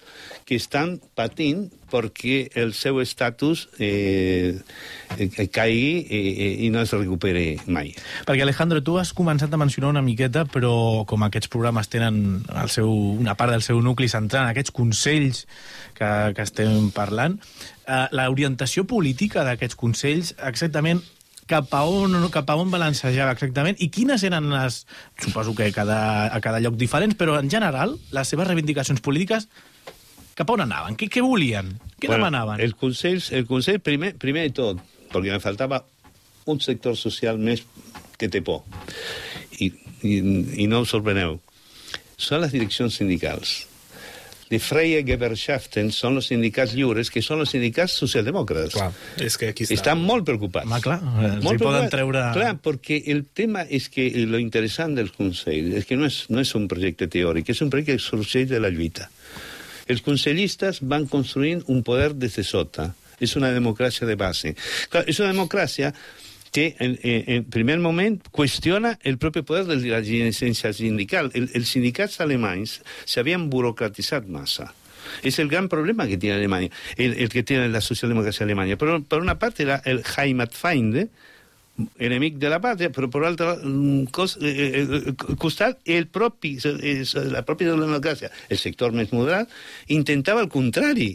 [0.48, 4.58] que estan patint perquè el seu estatus eh,
[5.18, 7.92] eh, caigui eh, i no es recuperi mai.
[8.28, 12.70] Perquè, Alejandro, tu has començat a mencionar una miqueta, però com aquests programes tenen el
[12.74, 15.46] seu, una part del seu nucli central en aquests consells
[15.98, 17.38] que, que estem parlant,
[17.86, 21.04] eh, l'orientació política d'aquests consells exactament
[21.50, 24.84] cap a on, cap a on balancejava exactament i quines eren les,
[25.18, 29.50] suposo que cada, a cada lloc diferents, però en general les seves reivindicacions polítiques
[30.38, 30.96] cap a on anaven?
[31.00, 31.74] Què, què volien?
[32.00, 32.62] Què demanaven?
[32.64, 35.82] El Consell, el Consell primer, primer de tot, perquè me faltava
[36.50, 37.66] un sector social més
[38.20, 38.64] que té por.
[39.60, 39.72] I,
[40.06, 40.16] i,
[40.64, 41.40] i no us sorpreneu.
[42.20, 43.62] Són les direccions sindicals.
[44.50, 48.74] De Freie Gewerkschaften són els sindicats lliures, que són els sindicats socialdemòcrates.
[48.74, 48.88] Clar,
[49.22, 49.76] és que aquí està.
[49.78, 50.66] Estan molt preocupats.
[50.66, 50.98] Home, clar,
[51.28, 52.24] els hi poden treure...
[52.34, 56.42] Clar, perquè el tema és que lo interessant del Consell és que no és, no
[56.42, 59.06] és un projecte teòric, és un projecte que sorgeix de la lluita.
[59.90, 62.90] Els consellistes van construint un poder des de sota.
[63.22, 64.56] És una democràcia de base.
[64.90, 65.94] Clar, és una democràcia
[66.52, 71.32] que en, en, en primer moment qüestiona el propi poder de la llicència sindical.
[71.38, 74.72] El, els sindicats alemanys s'havien burocratitzat massa.
[75.24, 78.78] És el gran problema que tiene Alemania, el, el que tiene la socialdemocracia alemanya.
[78.78, 81.08] Però, per una part, era el Heimatfeinde,
[82.00, 87.04] enemic de la pàtria, però per l'altre mm, cos, eh, eh, costat el propi, eh,
[87.32, 89.52] la pròpia democràcia, el sector més moderat,
[89.96, 91.14] intentava el contrari,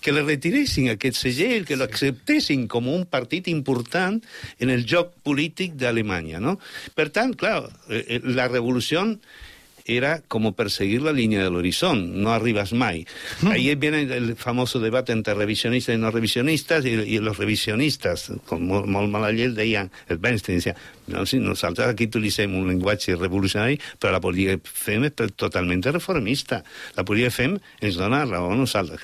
[0.00, 4.20] que le retiressin aquest segell, que l'acceptessin com un partit important
[4.62, 6.42] en el joc polític d'Alemanya.
[6.42, 6.58] No?
[6.94, 9.04] Per tant, clar, eh, eh, la revolució
[9.88, 13.06] era como perseguir la línea del horizonte, no arribas mai.
[13.50, 18.66] Ahí viene el famoso debate entre revisionistas y no revisionistas, y, y los revisionistas, con
[18.68, 20.76] molt, molt mala llet, deien, el Bernstein decía,
[21.08, 25.82] no, sí, nosaltres aquí utilitzem un llenguatge revolucionari, però la política que fem és totalment
[25.88, 26.60] reformista.
[26.96, 29.00] La política que fem ens dona raó a nosaltres.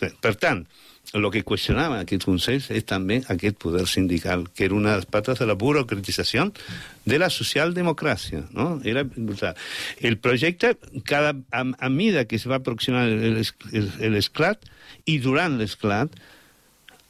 [0.00, 0.64] Per tant,
[1.12, 5.06] el que qüestionava aquests consells és també aquest poder sindical, que era una de les
[5.06, 6.48] patas de la burocratització
[7.04, 8.46] de la socialdemocràcia.
[8.56, 8.80] No?
[8.84, 9.54] Era brutal.
[10.00, 10.74] El projecte,
[11.04, 14.64] cada, a, a mida que es va aproximar l'esclat,
[15.06, 16.16] i durant l'esclat,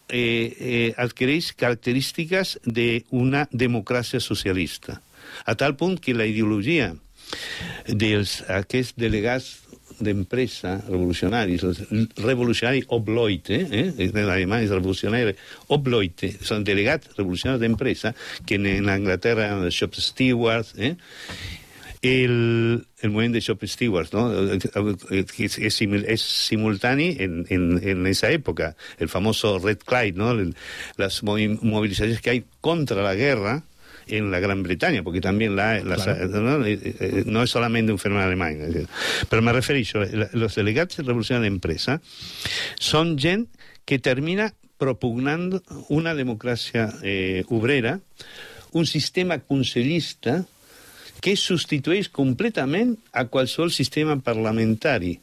[0.09, 5.01] eh, eh, adquireix característiques d'una democràcia socialista.
[5.47, 6.93] A tal punt que la ideologia
[7.89, 9.64] dels aquests delegats
[10.01, 11.83] d'empresa revolucionaris, els
[12.23, 13.85] revolucionaris Obleute, eh?
[14.09, 15.35] en alemany és revolucionari
[15.75, 18.15] Obleute, són delegats revolucionaris d'empresa,
[18.47, 20.95] que en, en Anglaterra eren els shop stewards, eh?
[22.05, 24.27] el, el moviment de shop stewards, no?
[24.29, 30.19] que és, és, simul, és simultani en, en, en esa època, el famoso Red Clyde,
[30.21, 30.33] no?
[30.37, 30.51] El,
[31.01, 33.63] las movi- movilizaciones que hay contra la guerra
[34.07, 36.65] en la Gran Bretaña, porque también la, las- ¿no?
[36.65, 38.59] Eh, eh, no es solamente un fenómeno alemán.
[39.29, 39.53] Pero me
[40.05, 42.01] la- los delegados de revolución de empresa
[42.79, 43.49] son gent
[43.85, 48.01] que termina propugnando una democràcia eh, obrera,
[48.73, 50.45] un sistema consellista
[51.21, 55.21] que substitueix completament a qualsevol sistema parlamentari.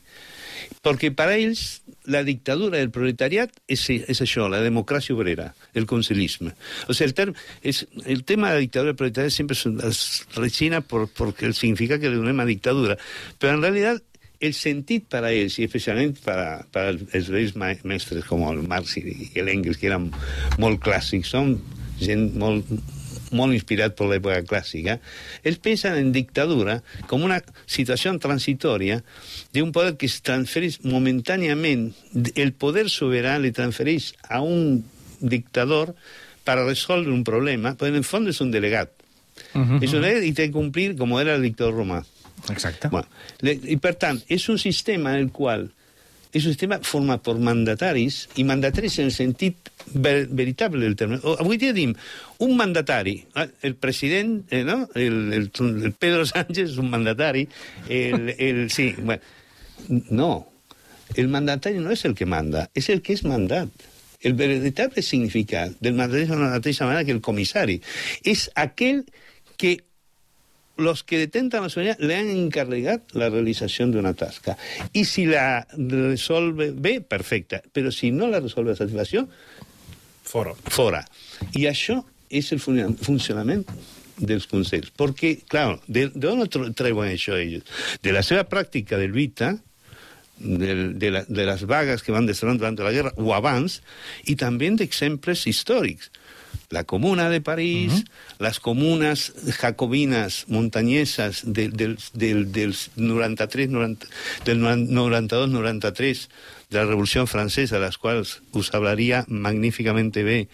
[0.85, 1.81] Perquè per a ells
[2.11, 6.53] la dictadura del proletariat és, és això, la democràcia obrera, el consellisme.
[6.87, 9.57] O sigui, el, term, és, el tema de la dictadura del proletariat sempre
[9.87, 10.01] es,
[10.35, 12.97] rechina por, porque significa que le donem a dictadura.
[13.37, 14.03] Però en realitat
[14.41, 17.53] el sentit per a ells, i especialment per a, per als vells
[17.85, 19.05] mestres com el Marx i
[19.37, 20.09] l'Engels, que eren
[20.61, 21.59] molt clàssics, són
[22.01, 22.65] gent molt,
[23.31, 24.97] molt inspirat per l'època clàssica,
[25.43, 26.79] ells pensen en dictadura
[27.09, 29.01] com una situació transitòria
[29.55, 31.89] d'un poder que es transfereix momentàniament,
[32.35, 34.81] el poder sobirà li transfereix a un
[35.21, 35.93] dictador
[36.43, 38.91] per resoldre un problema, però en el fons és un delegat.
[39.53, 39.83] Uh -huh.
[39.83, 42.03] És un delegat i té que complir com era el dictador romà.
[42.49, 42.87] Exacte.
[42.89, 43.07] Bueno,
[43.41, 45.69] le, I per tant, és un sistema en el qual
[46.31, 51.19] és un sistema format per mandataris, i mandataris en el sentit ver veritable del terme.
[51.37, 51.93] Avui dia dim,
[52.39, 54.87] un mandatari, eh, el president, eh, no?
[54.95, 57.47] el, el, el Pedro Sánchez és un mandatari,
[57.89, 59.21] el, el, sí, bueno,
[60.09, 60.31] no,
[61.15, 63.89] el mandatari no és el que manda, és el que és mandat.
[64.21, 67.79] El veritable significat del mandatari és la mateixa manera que el comissari.
[68.23, 69.01] És aquell
[69.57, 69.79] que
[70.77, 74.57] los que detentan la soberanía le han encargado la realización de una tasca.
[74.93, 77.61] Y si la resuelve bé, perfecta.
[77.73, 79.27] Pero si no la resuelve a satisfacció,
[80.23, 80.53] Fora.
[80.69, 81.05] fora.
[81.53, 83.65] I això és el fun- funcionament
[84.21, 84.91] dels consells.
[84.95, 87.65] Perquè, clar, de, de on tro- treuen això ells?
[88.01, 89.57] De la seva pràctica de lluita,
[90.39, 93.81] de, de, la, de les vagues que van destronar durant la guerra o abans,
[94.25, 96.11] i també d'exemples històrics.
[96.71, 98.45] La Comuna de París, uh -huh.
[98.47, 104.07] les comunes jacobinas montañesas de, del, del, dels 93, 90,
[104.45, 106.29] del 92-93
[106.71, 110.47] de la Revolució Francesa, de les quals us hablaria magníficamente bé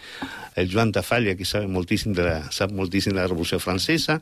[0.56, 4.20] el Joan Tafalla, que sabe moltíssim de la, sap moltíssim de la Revolució Francesa.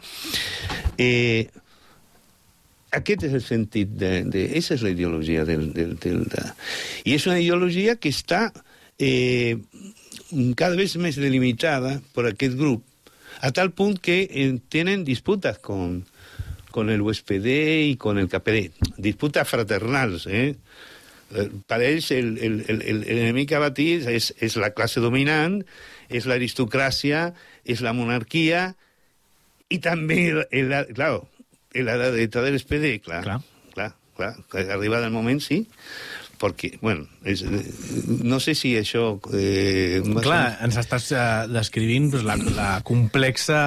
[0.99, 1.49] Eh,
[2.93, 4.25] aquest és el sentit de...
[4.29, 5.73] de esa és la ideologia del...
[5.73, 6.45] del, del de...
[7.09, 8.53] I és una ideologia que està
[8.99, 9.57] eh,
[10.59, 12.85] cada vez més delimitada per aquest grup,
[13.41, 16.05] a tal punt que eh, tenen disputes con,
[16.71, 17.49] con el USPD
[17.93, 18.97] i con el KPD.
[18.97, 20.57] Disputes fraternals, eh?
[21.35, 25.59] Eh, Per ells, el, el, el, el el a batir és, és la classe dominant,
[26.09, 27.33] és l'aristocràcia,
[27.65, 28.75] és la monarquia,
[29.69, 31.17] i també, el, el, clar,
[31.75, 33.41] la dreta de l'SPD, clar, Clar.
[33.75, 35.65] clar, clar, clar, arribat el moment, sí,
[36.41, 37.43] perquè, bueno, és,
[38.07, 39.17] no sé si això...
[39.35, 43.59] Eh, Clar, ens estàs eh, descrivint doncs, la, la complexa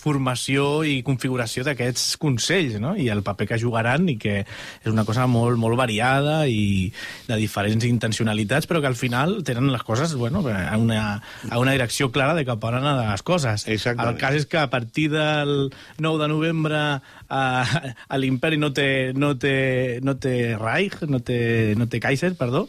[0.00, 2.94] formació i configuració d'aquests consells, no?
[2.96, 6.90] I el paper que jugaran, i que és una cosa molt, molt variada i
[7.28, 11.74] de diferents intencionalitats, però que al final tenen les coses bueno, a, una, a una
[11.76, 13.66] direcció clara de cap on han d'anar les coses.
[13.66, 14.14] Exactament.
[14.14, 16.82] El cas és que a partir del 9 de novembre
[17.32, 22.66] a l'imperi no té, no, té, no té Reich, no té, no té Kaiser, perdó,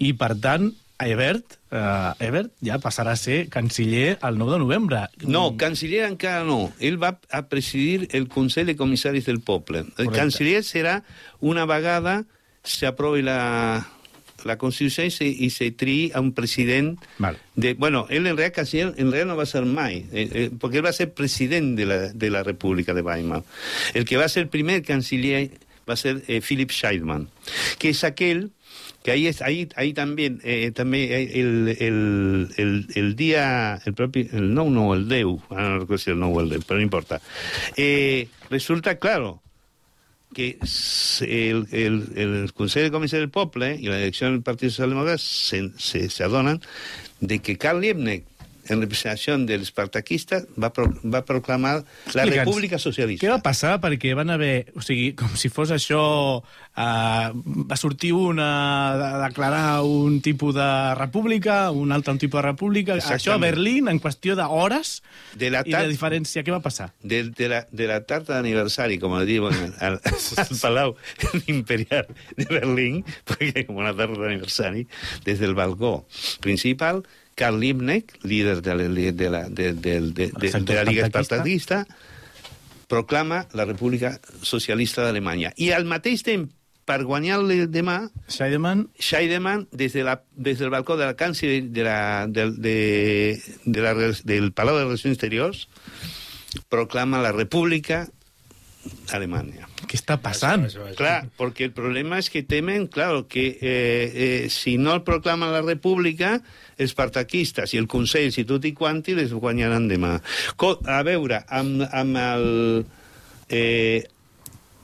[0.00, 5.02] i per tant Ebert, eh, Ebert ja passarà a ser canciller el 9 de novembre.
[5.30, 6.72] No, canciller encara no.
[6.82, 9.84] Ell va a presidir el Consell de Comissaris del Poble.
[9.84, 10.16] El Correcte.
[10.18, 10.96] canciller serà
[11.38, 12.24] una vegada
[12.66, 13.38] s'aprovi la,
[14.48, 16.96] la Constitució i se, i se triï a un president...
[17.18, 17.38] Val.
[17.54, 20.78] De, bueno, él en realidad canciller en no va a ser mai, eh, eh, porque
[20.78, 23.42] él va a ser presidente de la, de la República de Weimar.
[23.94, 25.50] El que va a ser primer canciller
[25.88, 27.28] va a ser eh, Philip Scheidman,
[27.78, 28.52] que es aquel
[29.02, 33.94] que ahí, es, ahí, ahí también, eh, también eh, el, el, el, el día, el
[33.94, 36.62] propio, el no, no, el deu, ah, no recuerdo si el no o el deu,
[36.66, 37.20] pero no importa.
[37.76, 39.42] Eh, resulta claro
[40.34, 40.58] que
[41.24, 45.62] el, el, el Consell de Comissaris del Poble i la direcció del Partit Socialdemòcrata se,
[45.80, 46.60] se, se adonen
[47.20, 48.26] de que Karl Liebknecht,
[48.68, 51.78] en representació dels espartaquistes, va, pro, va proclamar
[52.12, 53.24] la República Socialista.
[53.24, 53.78] Què va passar?
[53.80, 54.68] Perquè van haver...
[54.76, 56.02] O sigui, com si fos això...
[56.78, 57.34] Uh,
[57.66, 58.44] va sortir una...
[58.94, 62.94] a declarar un tipus de república, un altre un tipus de república.
[62.94, 63.18] Exactament.
[63.18, 65.02] Això a Berlín, en qüestió d'hores
[65.34, 66.44] De la i tar- de diferència.
[66.46, 66.92] Què va passar?
[67.02, 70.94] de, de, la, de la tarta d'aniversari, com diuen al, al Palau
[71.50, 72.06] Imperial
[72.36, 74.84] de Berlín, perquè com una tarta d'aniversari,
[75.26, 76.04] des del balcó
[76.44, 77.02] principal,
[77.34, 81.86] Karl Liebknecht, líder de la, de la, de, de, de, de, de la Liga Espartaquista,
[82.88, 85.52] proclama la República Socialista d'Alemanya.
[85.56, 86.54] I al mateix temps,
[86.88, 87.98] per guanyar-li demà,
[88.32, 92.78] Scheidemann, Scheidemann, des, de la, des del balcó de la Canciller de la, del, de,
[93.64, 95.66] de la, del Palau de Relacions Exteriors,
[96.72, 98.06] proclama la República
[99.12, 99.66] Alemanya.
[99.88, 100.66] què està passant?
[100.66, 100.98] Això, això, això.
[101.00, 105.52] Clar, porque el problema es que temen, claro, que eh, eh, si no el proclaman
[105.52, 106.38] la República,
[106.78, 110.18] els partaquistes i el Consell, si tot i quanti, les guanyaran demà.
[110.60, 112.46] Co a veure, amb, amb el...
[113.48, 114.04] Eh,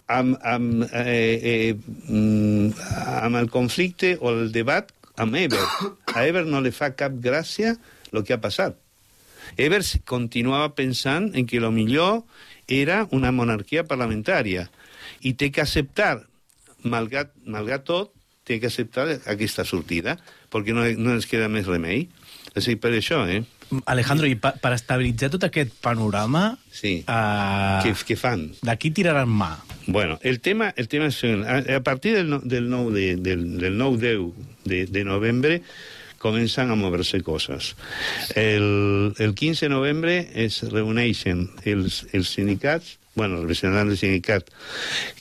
[0.07, 1.75] amb, amb, eh, eh,
[2.09, 2.73] mm,
[3.25, 6.15] amb el conflicte o el debat amb Ebert.
[6.15, 7.77] A Ebert no li fa cap gràcia
[8.13, 8.77] el que ha passat.
[9.61, 12.23] Ebert continuava pensant en que lo millor
[12.69, 14.69] era una monarquia parlamentària
[15.21, 16.25] i té que acceptar,
[16.83, 18.13] malgrat, malgrat tot,
[18.45, 20.19] té que acceptar aquesta sortida,
[20.53, 22.09] perquè no, no ens queda més remei.
[22.55, 23.43] És a dir, per això, eh?
[23.87, 27.05] Alejandro, i pa, per estabilitzar tot aquest panorama, Sí.
[27.07, 28.51] uh, Què, què fan?
[28.63, 29.57] d'aquí tiraran mà.
[29.87, 31.45] Bueno, el tema, el tema següent.
[31.45, 34.33] a, a partir del, del 9 de, del, del 9-10
[34.65, 35.63] de, de novembre
[36.19, 37.75] comencen a mover-se coses.
[38.35, 44.49] El, el 15 de novembre es reuneixen els, els sindicats, bueno, el representant del sindicat,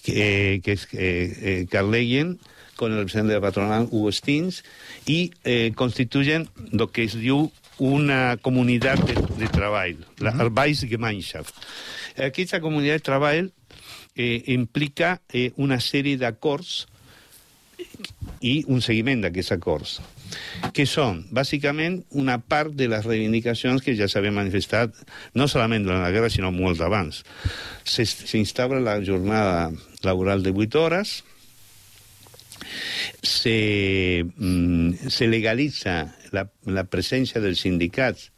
[0.04, 1.04] que, que és eh,
[1.42, 2.38] eh, Carl Leyen,
[2.76, 4.64] con el representante de la patronal Hugo Stins
[5.06, 11.54] y eh, constituyen lo que es diu una comunidad de, de treball, la Arbeitsgemeinschaft.
[12.22, 13.52] Aquesta comunitat de treball
[14.16, 16.84] eh, implica eh, una sèrie d'acords
[18.44, 19.98] i un seguiment d'aquests acords,
[20.74, 24.94] que són, bàsicament, una part de les reivindicacions que ja s'havien manifestat,
[25.38, 27.24] no solament durant la guerra, sinó molt abans.
[27.84, 29.72] Se- S'instaura la jornada
[30.04, 31.24] laboral de 8 hores,
[33.22, 38.30] se, mm, se legalitza la, la presència dels sindicats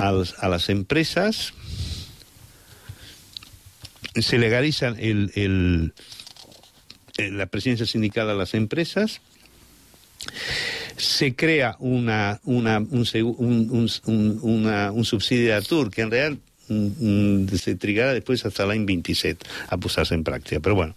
[0.00, 0.10] a
[0.50, 1.52] les empreses,
[4.14, 5.92] se legaliza el, el-
[7.18, 9.20] la presencia sindical a las empresas,
[10.96, 13.06] se crea una, un, un,
[13.38, 16.36] un, un, una, un subsidi d'atur que en real
[16.68, 20.62] mm, mm, se trigarà després hasta l'any 27 a posar-se en pràctica.
[20.62, 20.94] Però, bueno,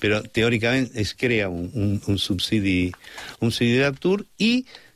[0.00, 2.92] però teòricament es crea un, un, un subsidi,
[3.40, 3.50] un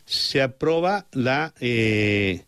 [0.06, 1.52] s'aprova la...
[1.60, 2.42] Eh,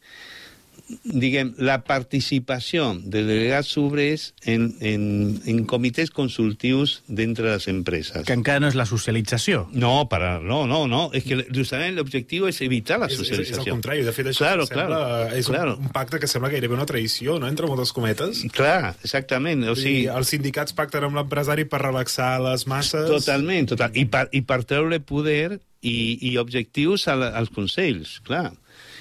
[1.04, 5.04] diguem, la participació de delegats obrers en, en,
[5.48, 8.24] en comitès consultius d'entre les empreses.
[8.28, 9.64] Que encara no és la socialització.
[9.72, 11.06] No, para, no, no, no.
[11.16, 13.64] Es que justament l'objectiu és evitar la És, és, és socialització.
[13.64, 15.76] el contrari, de fet això Claro, sembla, claro, és claro.
[15.80, 18.44] un, pacte que sembla gairebé una traïció, no?, entre moltes cometes.
[18.54, 19.64] Clar, exactament.
[19.70, 23.08] O sigui, sigui, els sindicats pacten amb l'empresari per relaxar les masses.
[23.08, 23.96] Totalment, total.
[23.96, 28.50] I per, i per treure poder i, i objectius a la, als consells, clar.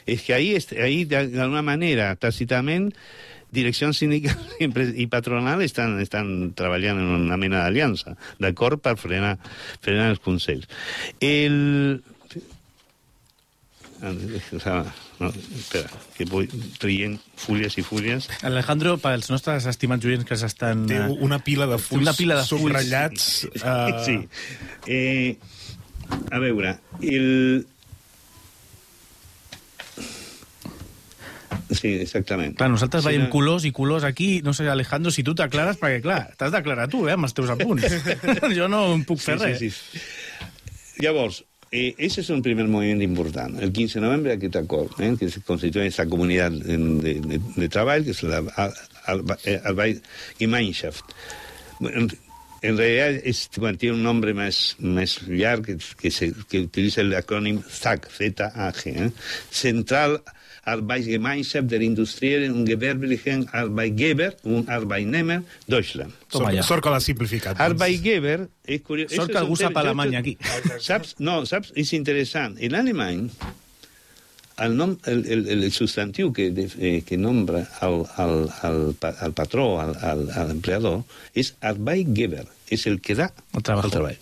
[0.06, 2.92] És que ahí, est- ahí d'alguna manera, tàcitament,
[3.54, 4.36] direcció sindical
[5.04, 9.36] i patronal estan, estan treballant en una mena d'aliança, d'acord, per frenar,
[9.86, 10.68] frenar els consells.
[11.22, 12.02] El...
[14.66, 14.84] Ah,
[15.22, 16.50] No, espera, que vull
[16.82, 18.26] traient fulles i fulles.
[18.44, 20.82] Alejandro, pels nostres estimats oients que s'estan...
[20.90, 22.64] Té una pila de fulls una pila de fulls.
[22.66, 23.28] subratllats.
[23.54, 24.18] eh, Sí.
[24.88, 25.38] Eh,
[26.32, 27.66] a veure, el...
[31.74, 32.54] Sí, exactament.
[32.58, 34.42] Clar, nosaltres Sí, veiem no- colors i colors aquí.
[34.46, 37.50] No sé, Alejandro, si tu t'aclares, perquè, clar, t'has d'aclarar tu, eh, amb els teus
[37.50, 37.88] apunts.
[38.58, 39.58] jo no em puc fer res.
[39.60, 41.02] Sí, sí, sí.
[41.02, 43.58] Llavors, eh, ese es un primer moviment important.
[43.60, 47.70] El 15 de novembre aquest acord, eh, que se constituye esta comunitat de, de, de,
[47.74, 48.44] treball, que és la
[49.08, 51.04] Arbeit-Gemeinschaft.
[51.80, 52.08] Bueno,
[52.64, 56.60] en, en realidad es, bueno, tiene un nombre más, más llarg que, que, se, que
[56.62, 59.12] utiliza el acrónimo ZAG, Z-A-G, eh?
[59.52, 60.22] Central
[60.66, 66.14] Arbeitsgemeinschaft der Industriellen und Gewerblichen Arbeitgeber und Arbeitnehmer Deutschland.
[66.32, 66.64] Toma Sort, ja.
[66.64, 67.58] sort que l'ha simplificat.
[67.58, 67.66] doncs.
[67.66, 69.12] Arbeitgeber és curiós.
[69.12, 70.38] Sort Eso que es algú un sap tema- alemany aquí.
[70.80, 71.16] Saps?
[71.20, 71.74] No, saps?
[71.76, 72.56] És interessant.
[72.64, 73.30] En alemany,
[74.60, 79.16] el, nom, el, el, el substantiu que, de, eh, que nombra al, al, al, pa-
[79.20, 83.88] al patró, al, al, al empleador, és Arbeitgeber, és el que da El trabajo.
[83.88, 84.18] el treball.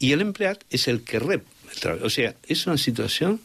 [0.00, 2.04] I l'empleat és el que rep el treball.
[2.04, 3.38] O sigui, és una situació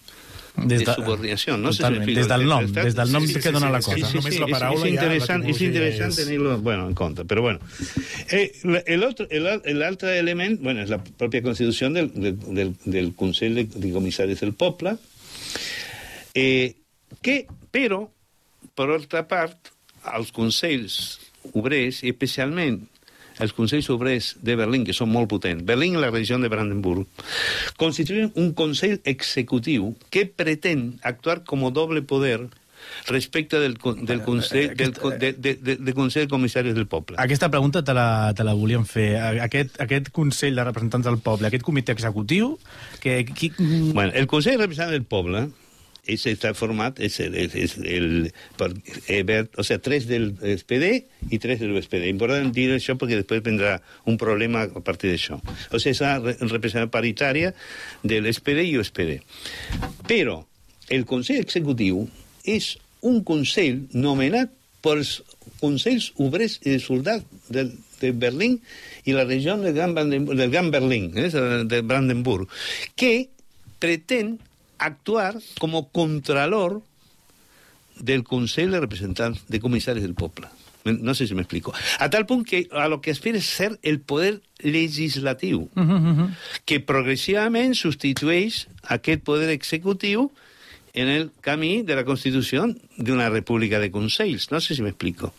[0.56, 1.58] Des de, de- subordinació.
[1.60, 2.20] No sé si Totalment, m'explico.
[2.22, 4.08] des del nom, Està- des del nom que dona la sí, cosa.
[4.08, 7.26] sí, només la paraula és, ja, interessant, és l'etimologia interessant és- tenir-lo bueno, en compte,
[7.28, 7.60] però bueno.
[8.32, 12.08] Eh, la- el otro, el, al- el altre element, bueno, és la pròpia constitució del,
[12.16, 14.96] del, del, del Consell de, de Comissaris del Poble,
[16.36, 16.76] eh,
[17.26, 18.04] que, però,
[18.76, 19.72] per altra part,
[20.14, 21.00] els consells
[21.54, 22.84] obrers, especialment
[23.44, 27.08] els consells obrers de Berlín, que són molt potents, Berlín i la regió de Brandenburg,
[27.80, 32.46] constituyen un consell executiu que pretén actuar com a doble poder
[33.08, 33.76] respecte del,
[34.06, 37.18] del, consell, del, de, de, de, de Consell de Comissaris del Poble.
[37.20, 39.16] Aquesta pregunta te la, te la volíem fer.
[39.42, 42.56] Aquest, aquest Consell de Representants del Poble, aquest comitè executiu,
[43.02, 43.24] que...
[43.26, 45.48] Qui, Bueno, el Consell Representant del Poble
[46.08, 48.32] és, està format, és el, és el,
[49.26, 52.08] ver- o sea, tres del SPD i tres del SPD.
[52.12, 53.78] Important dir això perquè després vendrà
[54.10, 55.40] un problema a partir d'això.
[55.72, 57.54] O sigui, és una re- representació paritària
[58.04, 59.20] de l'SPD i USPD.
[60.10, 60.42] Però
[60.94, 62.06] el Consell Executiu
[62.46, 62.76] és
[63.06, 64.52] un consell nomenat
[64.86, 65.20] pels
[65.62, 68.60] Consells Obrers i de Soldats del, de Berlín
[69.06, 71.30] i la regió del Gran, Brandenburg, del Gran Berlín, eh,
[71.66, 72.50] de Brandenburg,
[72.98, 73.30] que
[73.82, 74.36] pretén
[74.78, 76.82] actuar como contralor
[78.00, 80.48] del Consell de Representants de Comissaris del Poble.
[80.86, 81.74] No sé si me explico.
[81.98, 84.42] A tal punt que a lo que aspira és ser el poder
[85.74, 86.30] Uh -huh, uh -huh.
[86.66, 90.32] que progressivament substitueix aquest poder executiu
[90.94, 94.52] en el camí de la constitució d'una república de consells.
[94.52, 95.34] No sé si me explico.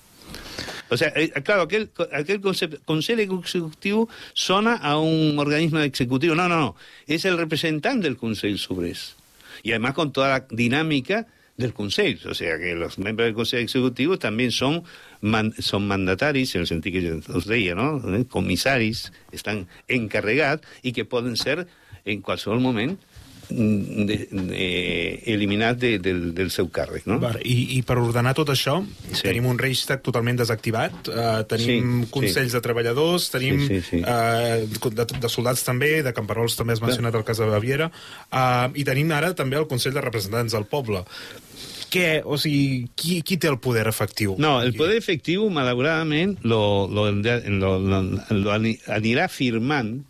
[0.88, 6.34] O sea, eh, claro, aquel, aquel concepto, Consejo Ejecutivo sona a un organismo ejecutivo.
[6.34, 6.76] No, no, no.
[7.06, 9.16] Es el representante del Consejo Sobres.
[9.66, 12.30] Y además con toda la dinámica del Consejo.
[12.30, 14.84] O sea, que los miembros del Consejo Ejecutivo también son,
[15.20, 18.00] man, son mandataris, en el sentido que yo os deia, ¿no?
[18.14, 21.66] Eh, Comisaris, están encarregados y que pueden ser
[22.04, 23.15] en qualsevol moment mm,
[23.48, 27.20] de, de, eliminat de, del, del seu càrrec, no?
[27.44, 28.80] I, I per ordenar tot això,
[29.12, 29.22] Sí.
[29.22, 32.56] tenim un Reichstag totalment desactivat, uh, tenim Sí, consells sí.
[32.58, 34.02] de treballadors, tenim Sí, sí, sí.
[34.02, 37.90] Uh, de, de soldats també, de camperols també has mencionat el cas de Baviera,
[38.32, 41.04] uh, i tenim ara també el Consell de Representants del Poble.
[41.86, 44.34] Què, o sigui, qui, qui té el poder efectiu?
[44.42, 48.00] No, el poder efectiu, malauradament, lo, lo, lo, lo,
[48.42, 50.00] lo ani- anirà firmant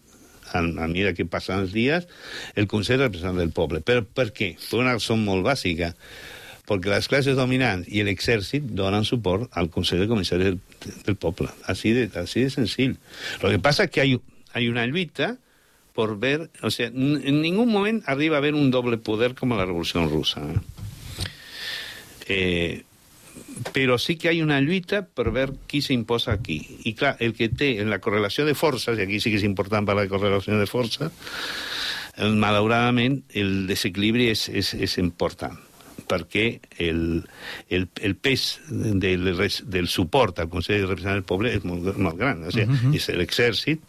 [0.53, 2.09] a, a mesura que passen els dies,
[2.55, 3.81] el Consell Representant del Poble.
[3.81, 4.55] Per, per què?
[4.59, 5.95] Per una raó molt bàsica.
[6.67, 10.61] Porque las clases dominantes y el ejército donan support al Consejo de Comisarios del,
[11.05, 11.49] del Poble.
[11.69, 12.97] De, así de sencillo.
[13.41, 14.21] Lo que pasa es que hay,
[14.53, 15.39] hay una lluita
[15.95, 16.51] por ver...
[16.63, 20.41] O sea, en ningún momento arriba a haber un doble poder como la Revolución Rusa.
[20.41, 20.59] ¿eh?
[22.29, 22.85] Eh,
[23.73, 26.59] però sí que hi ha una lluita per veure qui s'imposa aquí.
[26.85, 29.47] I clar, el que té en la correlació de forces, i aquí sí que és
[29.49, 31.13] important parlar de correlació de forces,
[32.17, 35.57] eh, malauradament el desequilibri és, és, és important
[36.07, 37.25] perquè el,
[37.73, 42.19] el, el pes del, del suport al Consell de Representants del Poble és molt, molt
[42.21, 42.45] gran.
[42.47, 42.95] O sigui, uh -huh.
[42.95, 43.81] és l'exèrcit,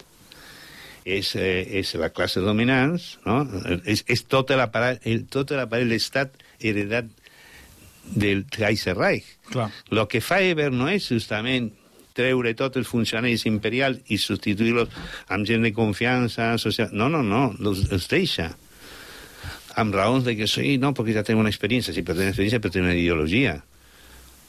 [1.05, 3.45] és, eh, és la classe dominants, no?
[3.85, 7.05] és, és tot l'aparell el- tot l'aparell d'estat heredat
[8.15, 9.35] del Kaiser Reich.
[9.51, 9.69] Clar.
[9.89, 11.71] Lo que fa Eber no és justament
[12.17, 14.93] treure tots els funcionaris imperials i substituir-los
[15.33, 16.89] amb gent de confiança social.
[16.93, 18.51] No, no, no, els, els deixa
[19.77, 22.61] amb raons de que sí, no, perquè ja tenen una experiència, sí, però tenen experiència,
[22.63, 23.59] però tenen una ideologia.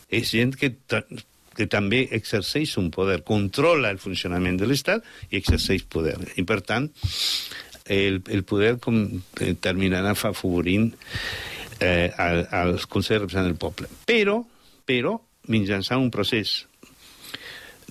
[0.08, 5.84] És gent que, que també exerceix un poder, controla el funcionament de l'Estat i exerceix
[5.84, 6.16] poder.
[6.40, 6.88] I, per tant,
[7.92, 9.02] el, el poder com,
[9.44, 10.88] eh, terminarà favorint
[11.80, 13.88] eh, al, als Consells Representants del Poble.
[14.08, 14.40] Però,
[14.88, 15.16] però,
[15.48, 16.66] mitjançant un procés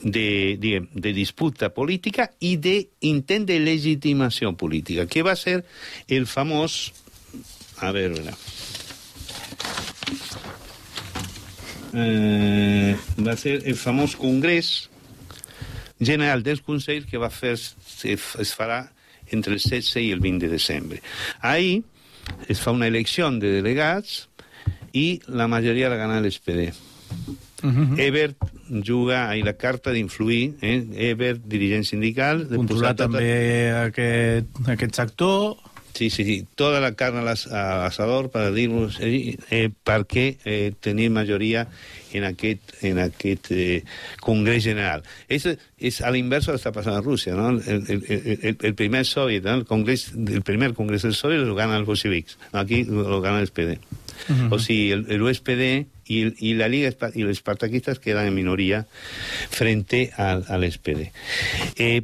[0.02, 5.64] de, diguem, de disputa política i d'intent de legitimació política, que va ser
[6.08, 6.94] el famós...
[7.78, 8.34] A veure...
[11.98, 14.90] Eh, va ser el famós Congrés
[15.98, 17.72] General dels Consells que va fer, es,
[18.04, 18.84] es farà
[19.34, 21.00] entre el 16 i el 20 de desembre.
[21.40, 21.82] Ahí
[22.48, 24.28] es fa una elecció de delegats
[24.94, 26.74] i la majoria la gana l'SPD.
[27.64, 28.00] Uh -huh.
[28.00, 28.38] Ebert
[28.86, 30.86] juga ahí la carta d'influir, eh?
[31.10, 32.48] Ebert, dirigent sindical...
[32.50, 35.58] de Controlar tota- també aquest, aquest sector...
[35.94, 36.94] Sí, sí, sí, toda la
[37.28, 41.68] as- al asador per dir-vos eh, eh, perquè eh, tenir majoria
[42.14, 43.84] en aquest, en aquest eh,
[44.22, 45.04] Congrés General.
[45.28, 45.46] És,
[45.78, 47.50] és a l'inverso del que està passant a Rússia, no?
[47.50, 49.56] El, el, el, el primer soviet, no?
[49.56, 53.48] el, congrés, el primer congrés del soviet lo ganan los bolchevics, aquí lo gana el
[53.48, 53.78] SPD.
[54.30, 54.54] Uh -huh.
[54.56, 58.34] O sigui, el, el USPD y, el- y la Liga y los espartaquistas quedan en
[58.34, 58.88] minoria
[59.50, 61.12] frente al, al SPD.
[61.78, 62.02] Eh,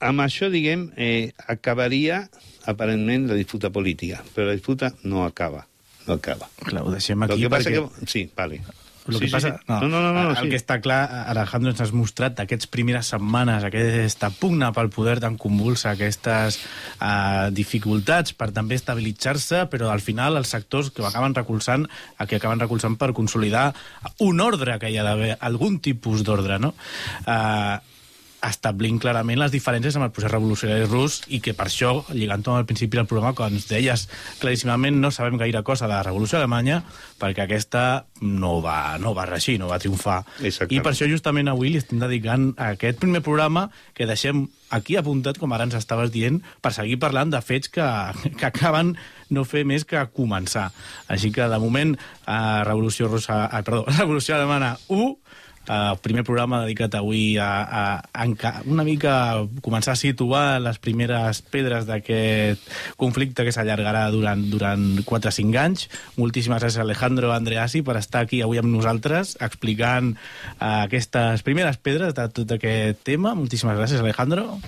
[0.00, 2.28] amb això, diguem, eh, acabaria
[2.66, 5.68] aparentment la disputa política, però la disputa no acaba,
[6.06, 6.50] no acaba.
[6.66, 7.78] Clar, ho deixem aquí que perquè...
[8.00, 8.06] que...
[8.06, 8.60] Sí, vale.
[9.08, 9.52] El sí, que sí, passa...
[9.56, 9.64] sí.
[9.68, 10.50] No, no, no, no, el sí.
[10.52, 11.00] que està clar,
[11.32, 16.60] Alejandro, ens has mostrat aquestes primeres setmanes, aquesta pugna pel poder tan convulsa, aquestes
[17.00, 21.88] uh, dificultats per també estabilitzar-se, però al final els sectors que acaben recolzant,
[22.28, 23.70] que acaben recolzant per consolidar
[24.24, 26.74] un ordre que hi ha d'haver, algun tipus d'ordre, no?
[27.24, 27.78] Uh,
[28.46, 32.66] establint clarament les diferències amb el procés revolucionari rus i que per això, lligant-ho al
[32.68, 34.06] principi del programa, quan ens deies
[34.42, 36.82] claríssimament no sabem gaire cosa de la revolució alemanya
[37.18, 40.20] perquè aquesta no va, no va reeixir, no va triomfar.
[40.38, 40.78] Exactament.
[40.78, 44.98] I per això justament avui li estem dedicant a aquest primer programa que deixem aquí
[45.00, 47.86] apuntat, com ara ens estaves dient, per seguir parlant de fets que,
[48.38, 48.94] que acaben
[49.34, 50.68] no fer més que començar.
[51.08, 53.46] Així que, de moment, a Revolució Russa...
[53.48, 55.10] Ah, perdó, Revolució Alemana 1,
[55.68, 57.82] Uh, primer programa dedicat avui a, a,
[58.16, 62.64] a una mica començar a situar les primeres pedres d'aquest
[62.96, 65.88] conflicte que s'allargarà durant, durant 4 o 5 anys.
[66.16, 72.16] Moltíssimes gràcies, Alejandro Andreasi, per estar aquí avui amb nosaltres explicant uh, aquestes primeres pedres
[72.16, 73.36] de tot aquest tema.
[73.36, 74.58] Moltíssimes gràcies, Alejandro.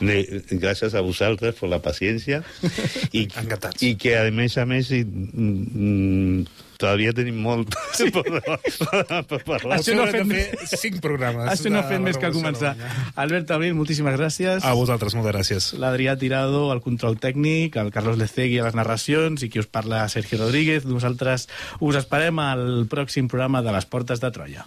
[0.00, 2.40] Gràcies a vosaltres per la paciència
[3.18, 3.84] i, Encantats.
[3.84, 6.46] i que a més a més i, mm,
[6.82, 8.08] todavía tenim molt sí.
[8.10, 9.78] per, per, per parlar.
[9.78, 11.46] Això no ha fet més- fer cinc programes.
[11.54, 12.74] Això no ha fet més que començar.
[13.22, 14.66] Albert Abril, moltíssimes gràcies.
[14.66, 15.70] A vosaltres, moltes gràcies.
[15.78, 20.04] l'Adrià Tirado al control tècnic, el Carlos Lecegui a les narracions i qui us parla
[20.12, 20.84] Sergi Rodríguez.
[20.90, 21.46] Nosaltres
[21.80, 24.66] us esperem al pròxim programa de les Portes de Troia.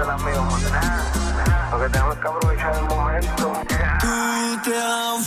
[0.00, 0.62] de las mismas.
[1.70, 3.52] Lo tenemos que aprovechar el momento.
[4.00, 5.26] Tú te has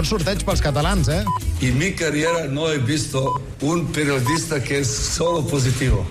[0.00, 1.18] Bon sorteig pels catalans, eh?
[1.60, 3.20] En mi carrera no he visto
[3.60, 6.06] un periodista que es solo positivo.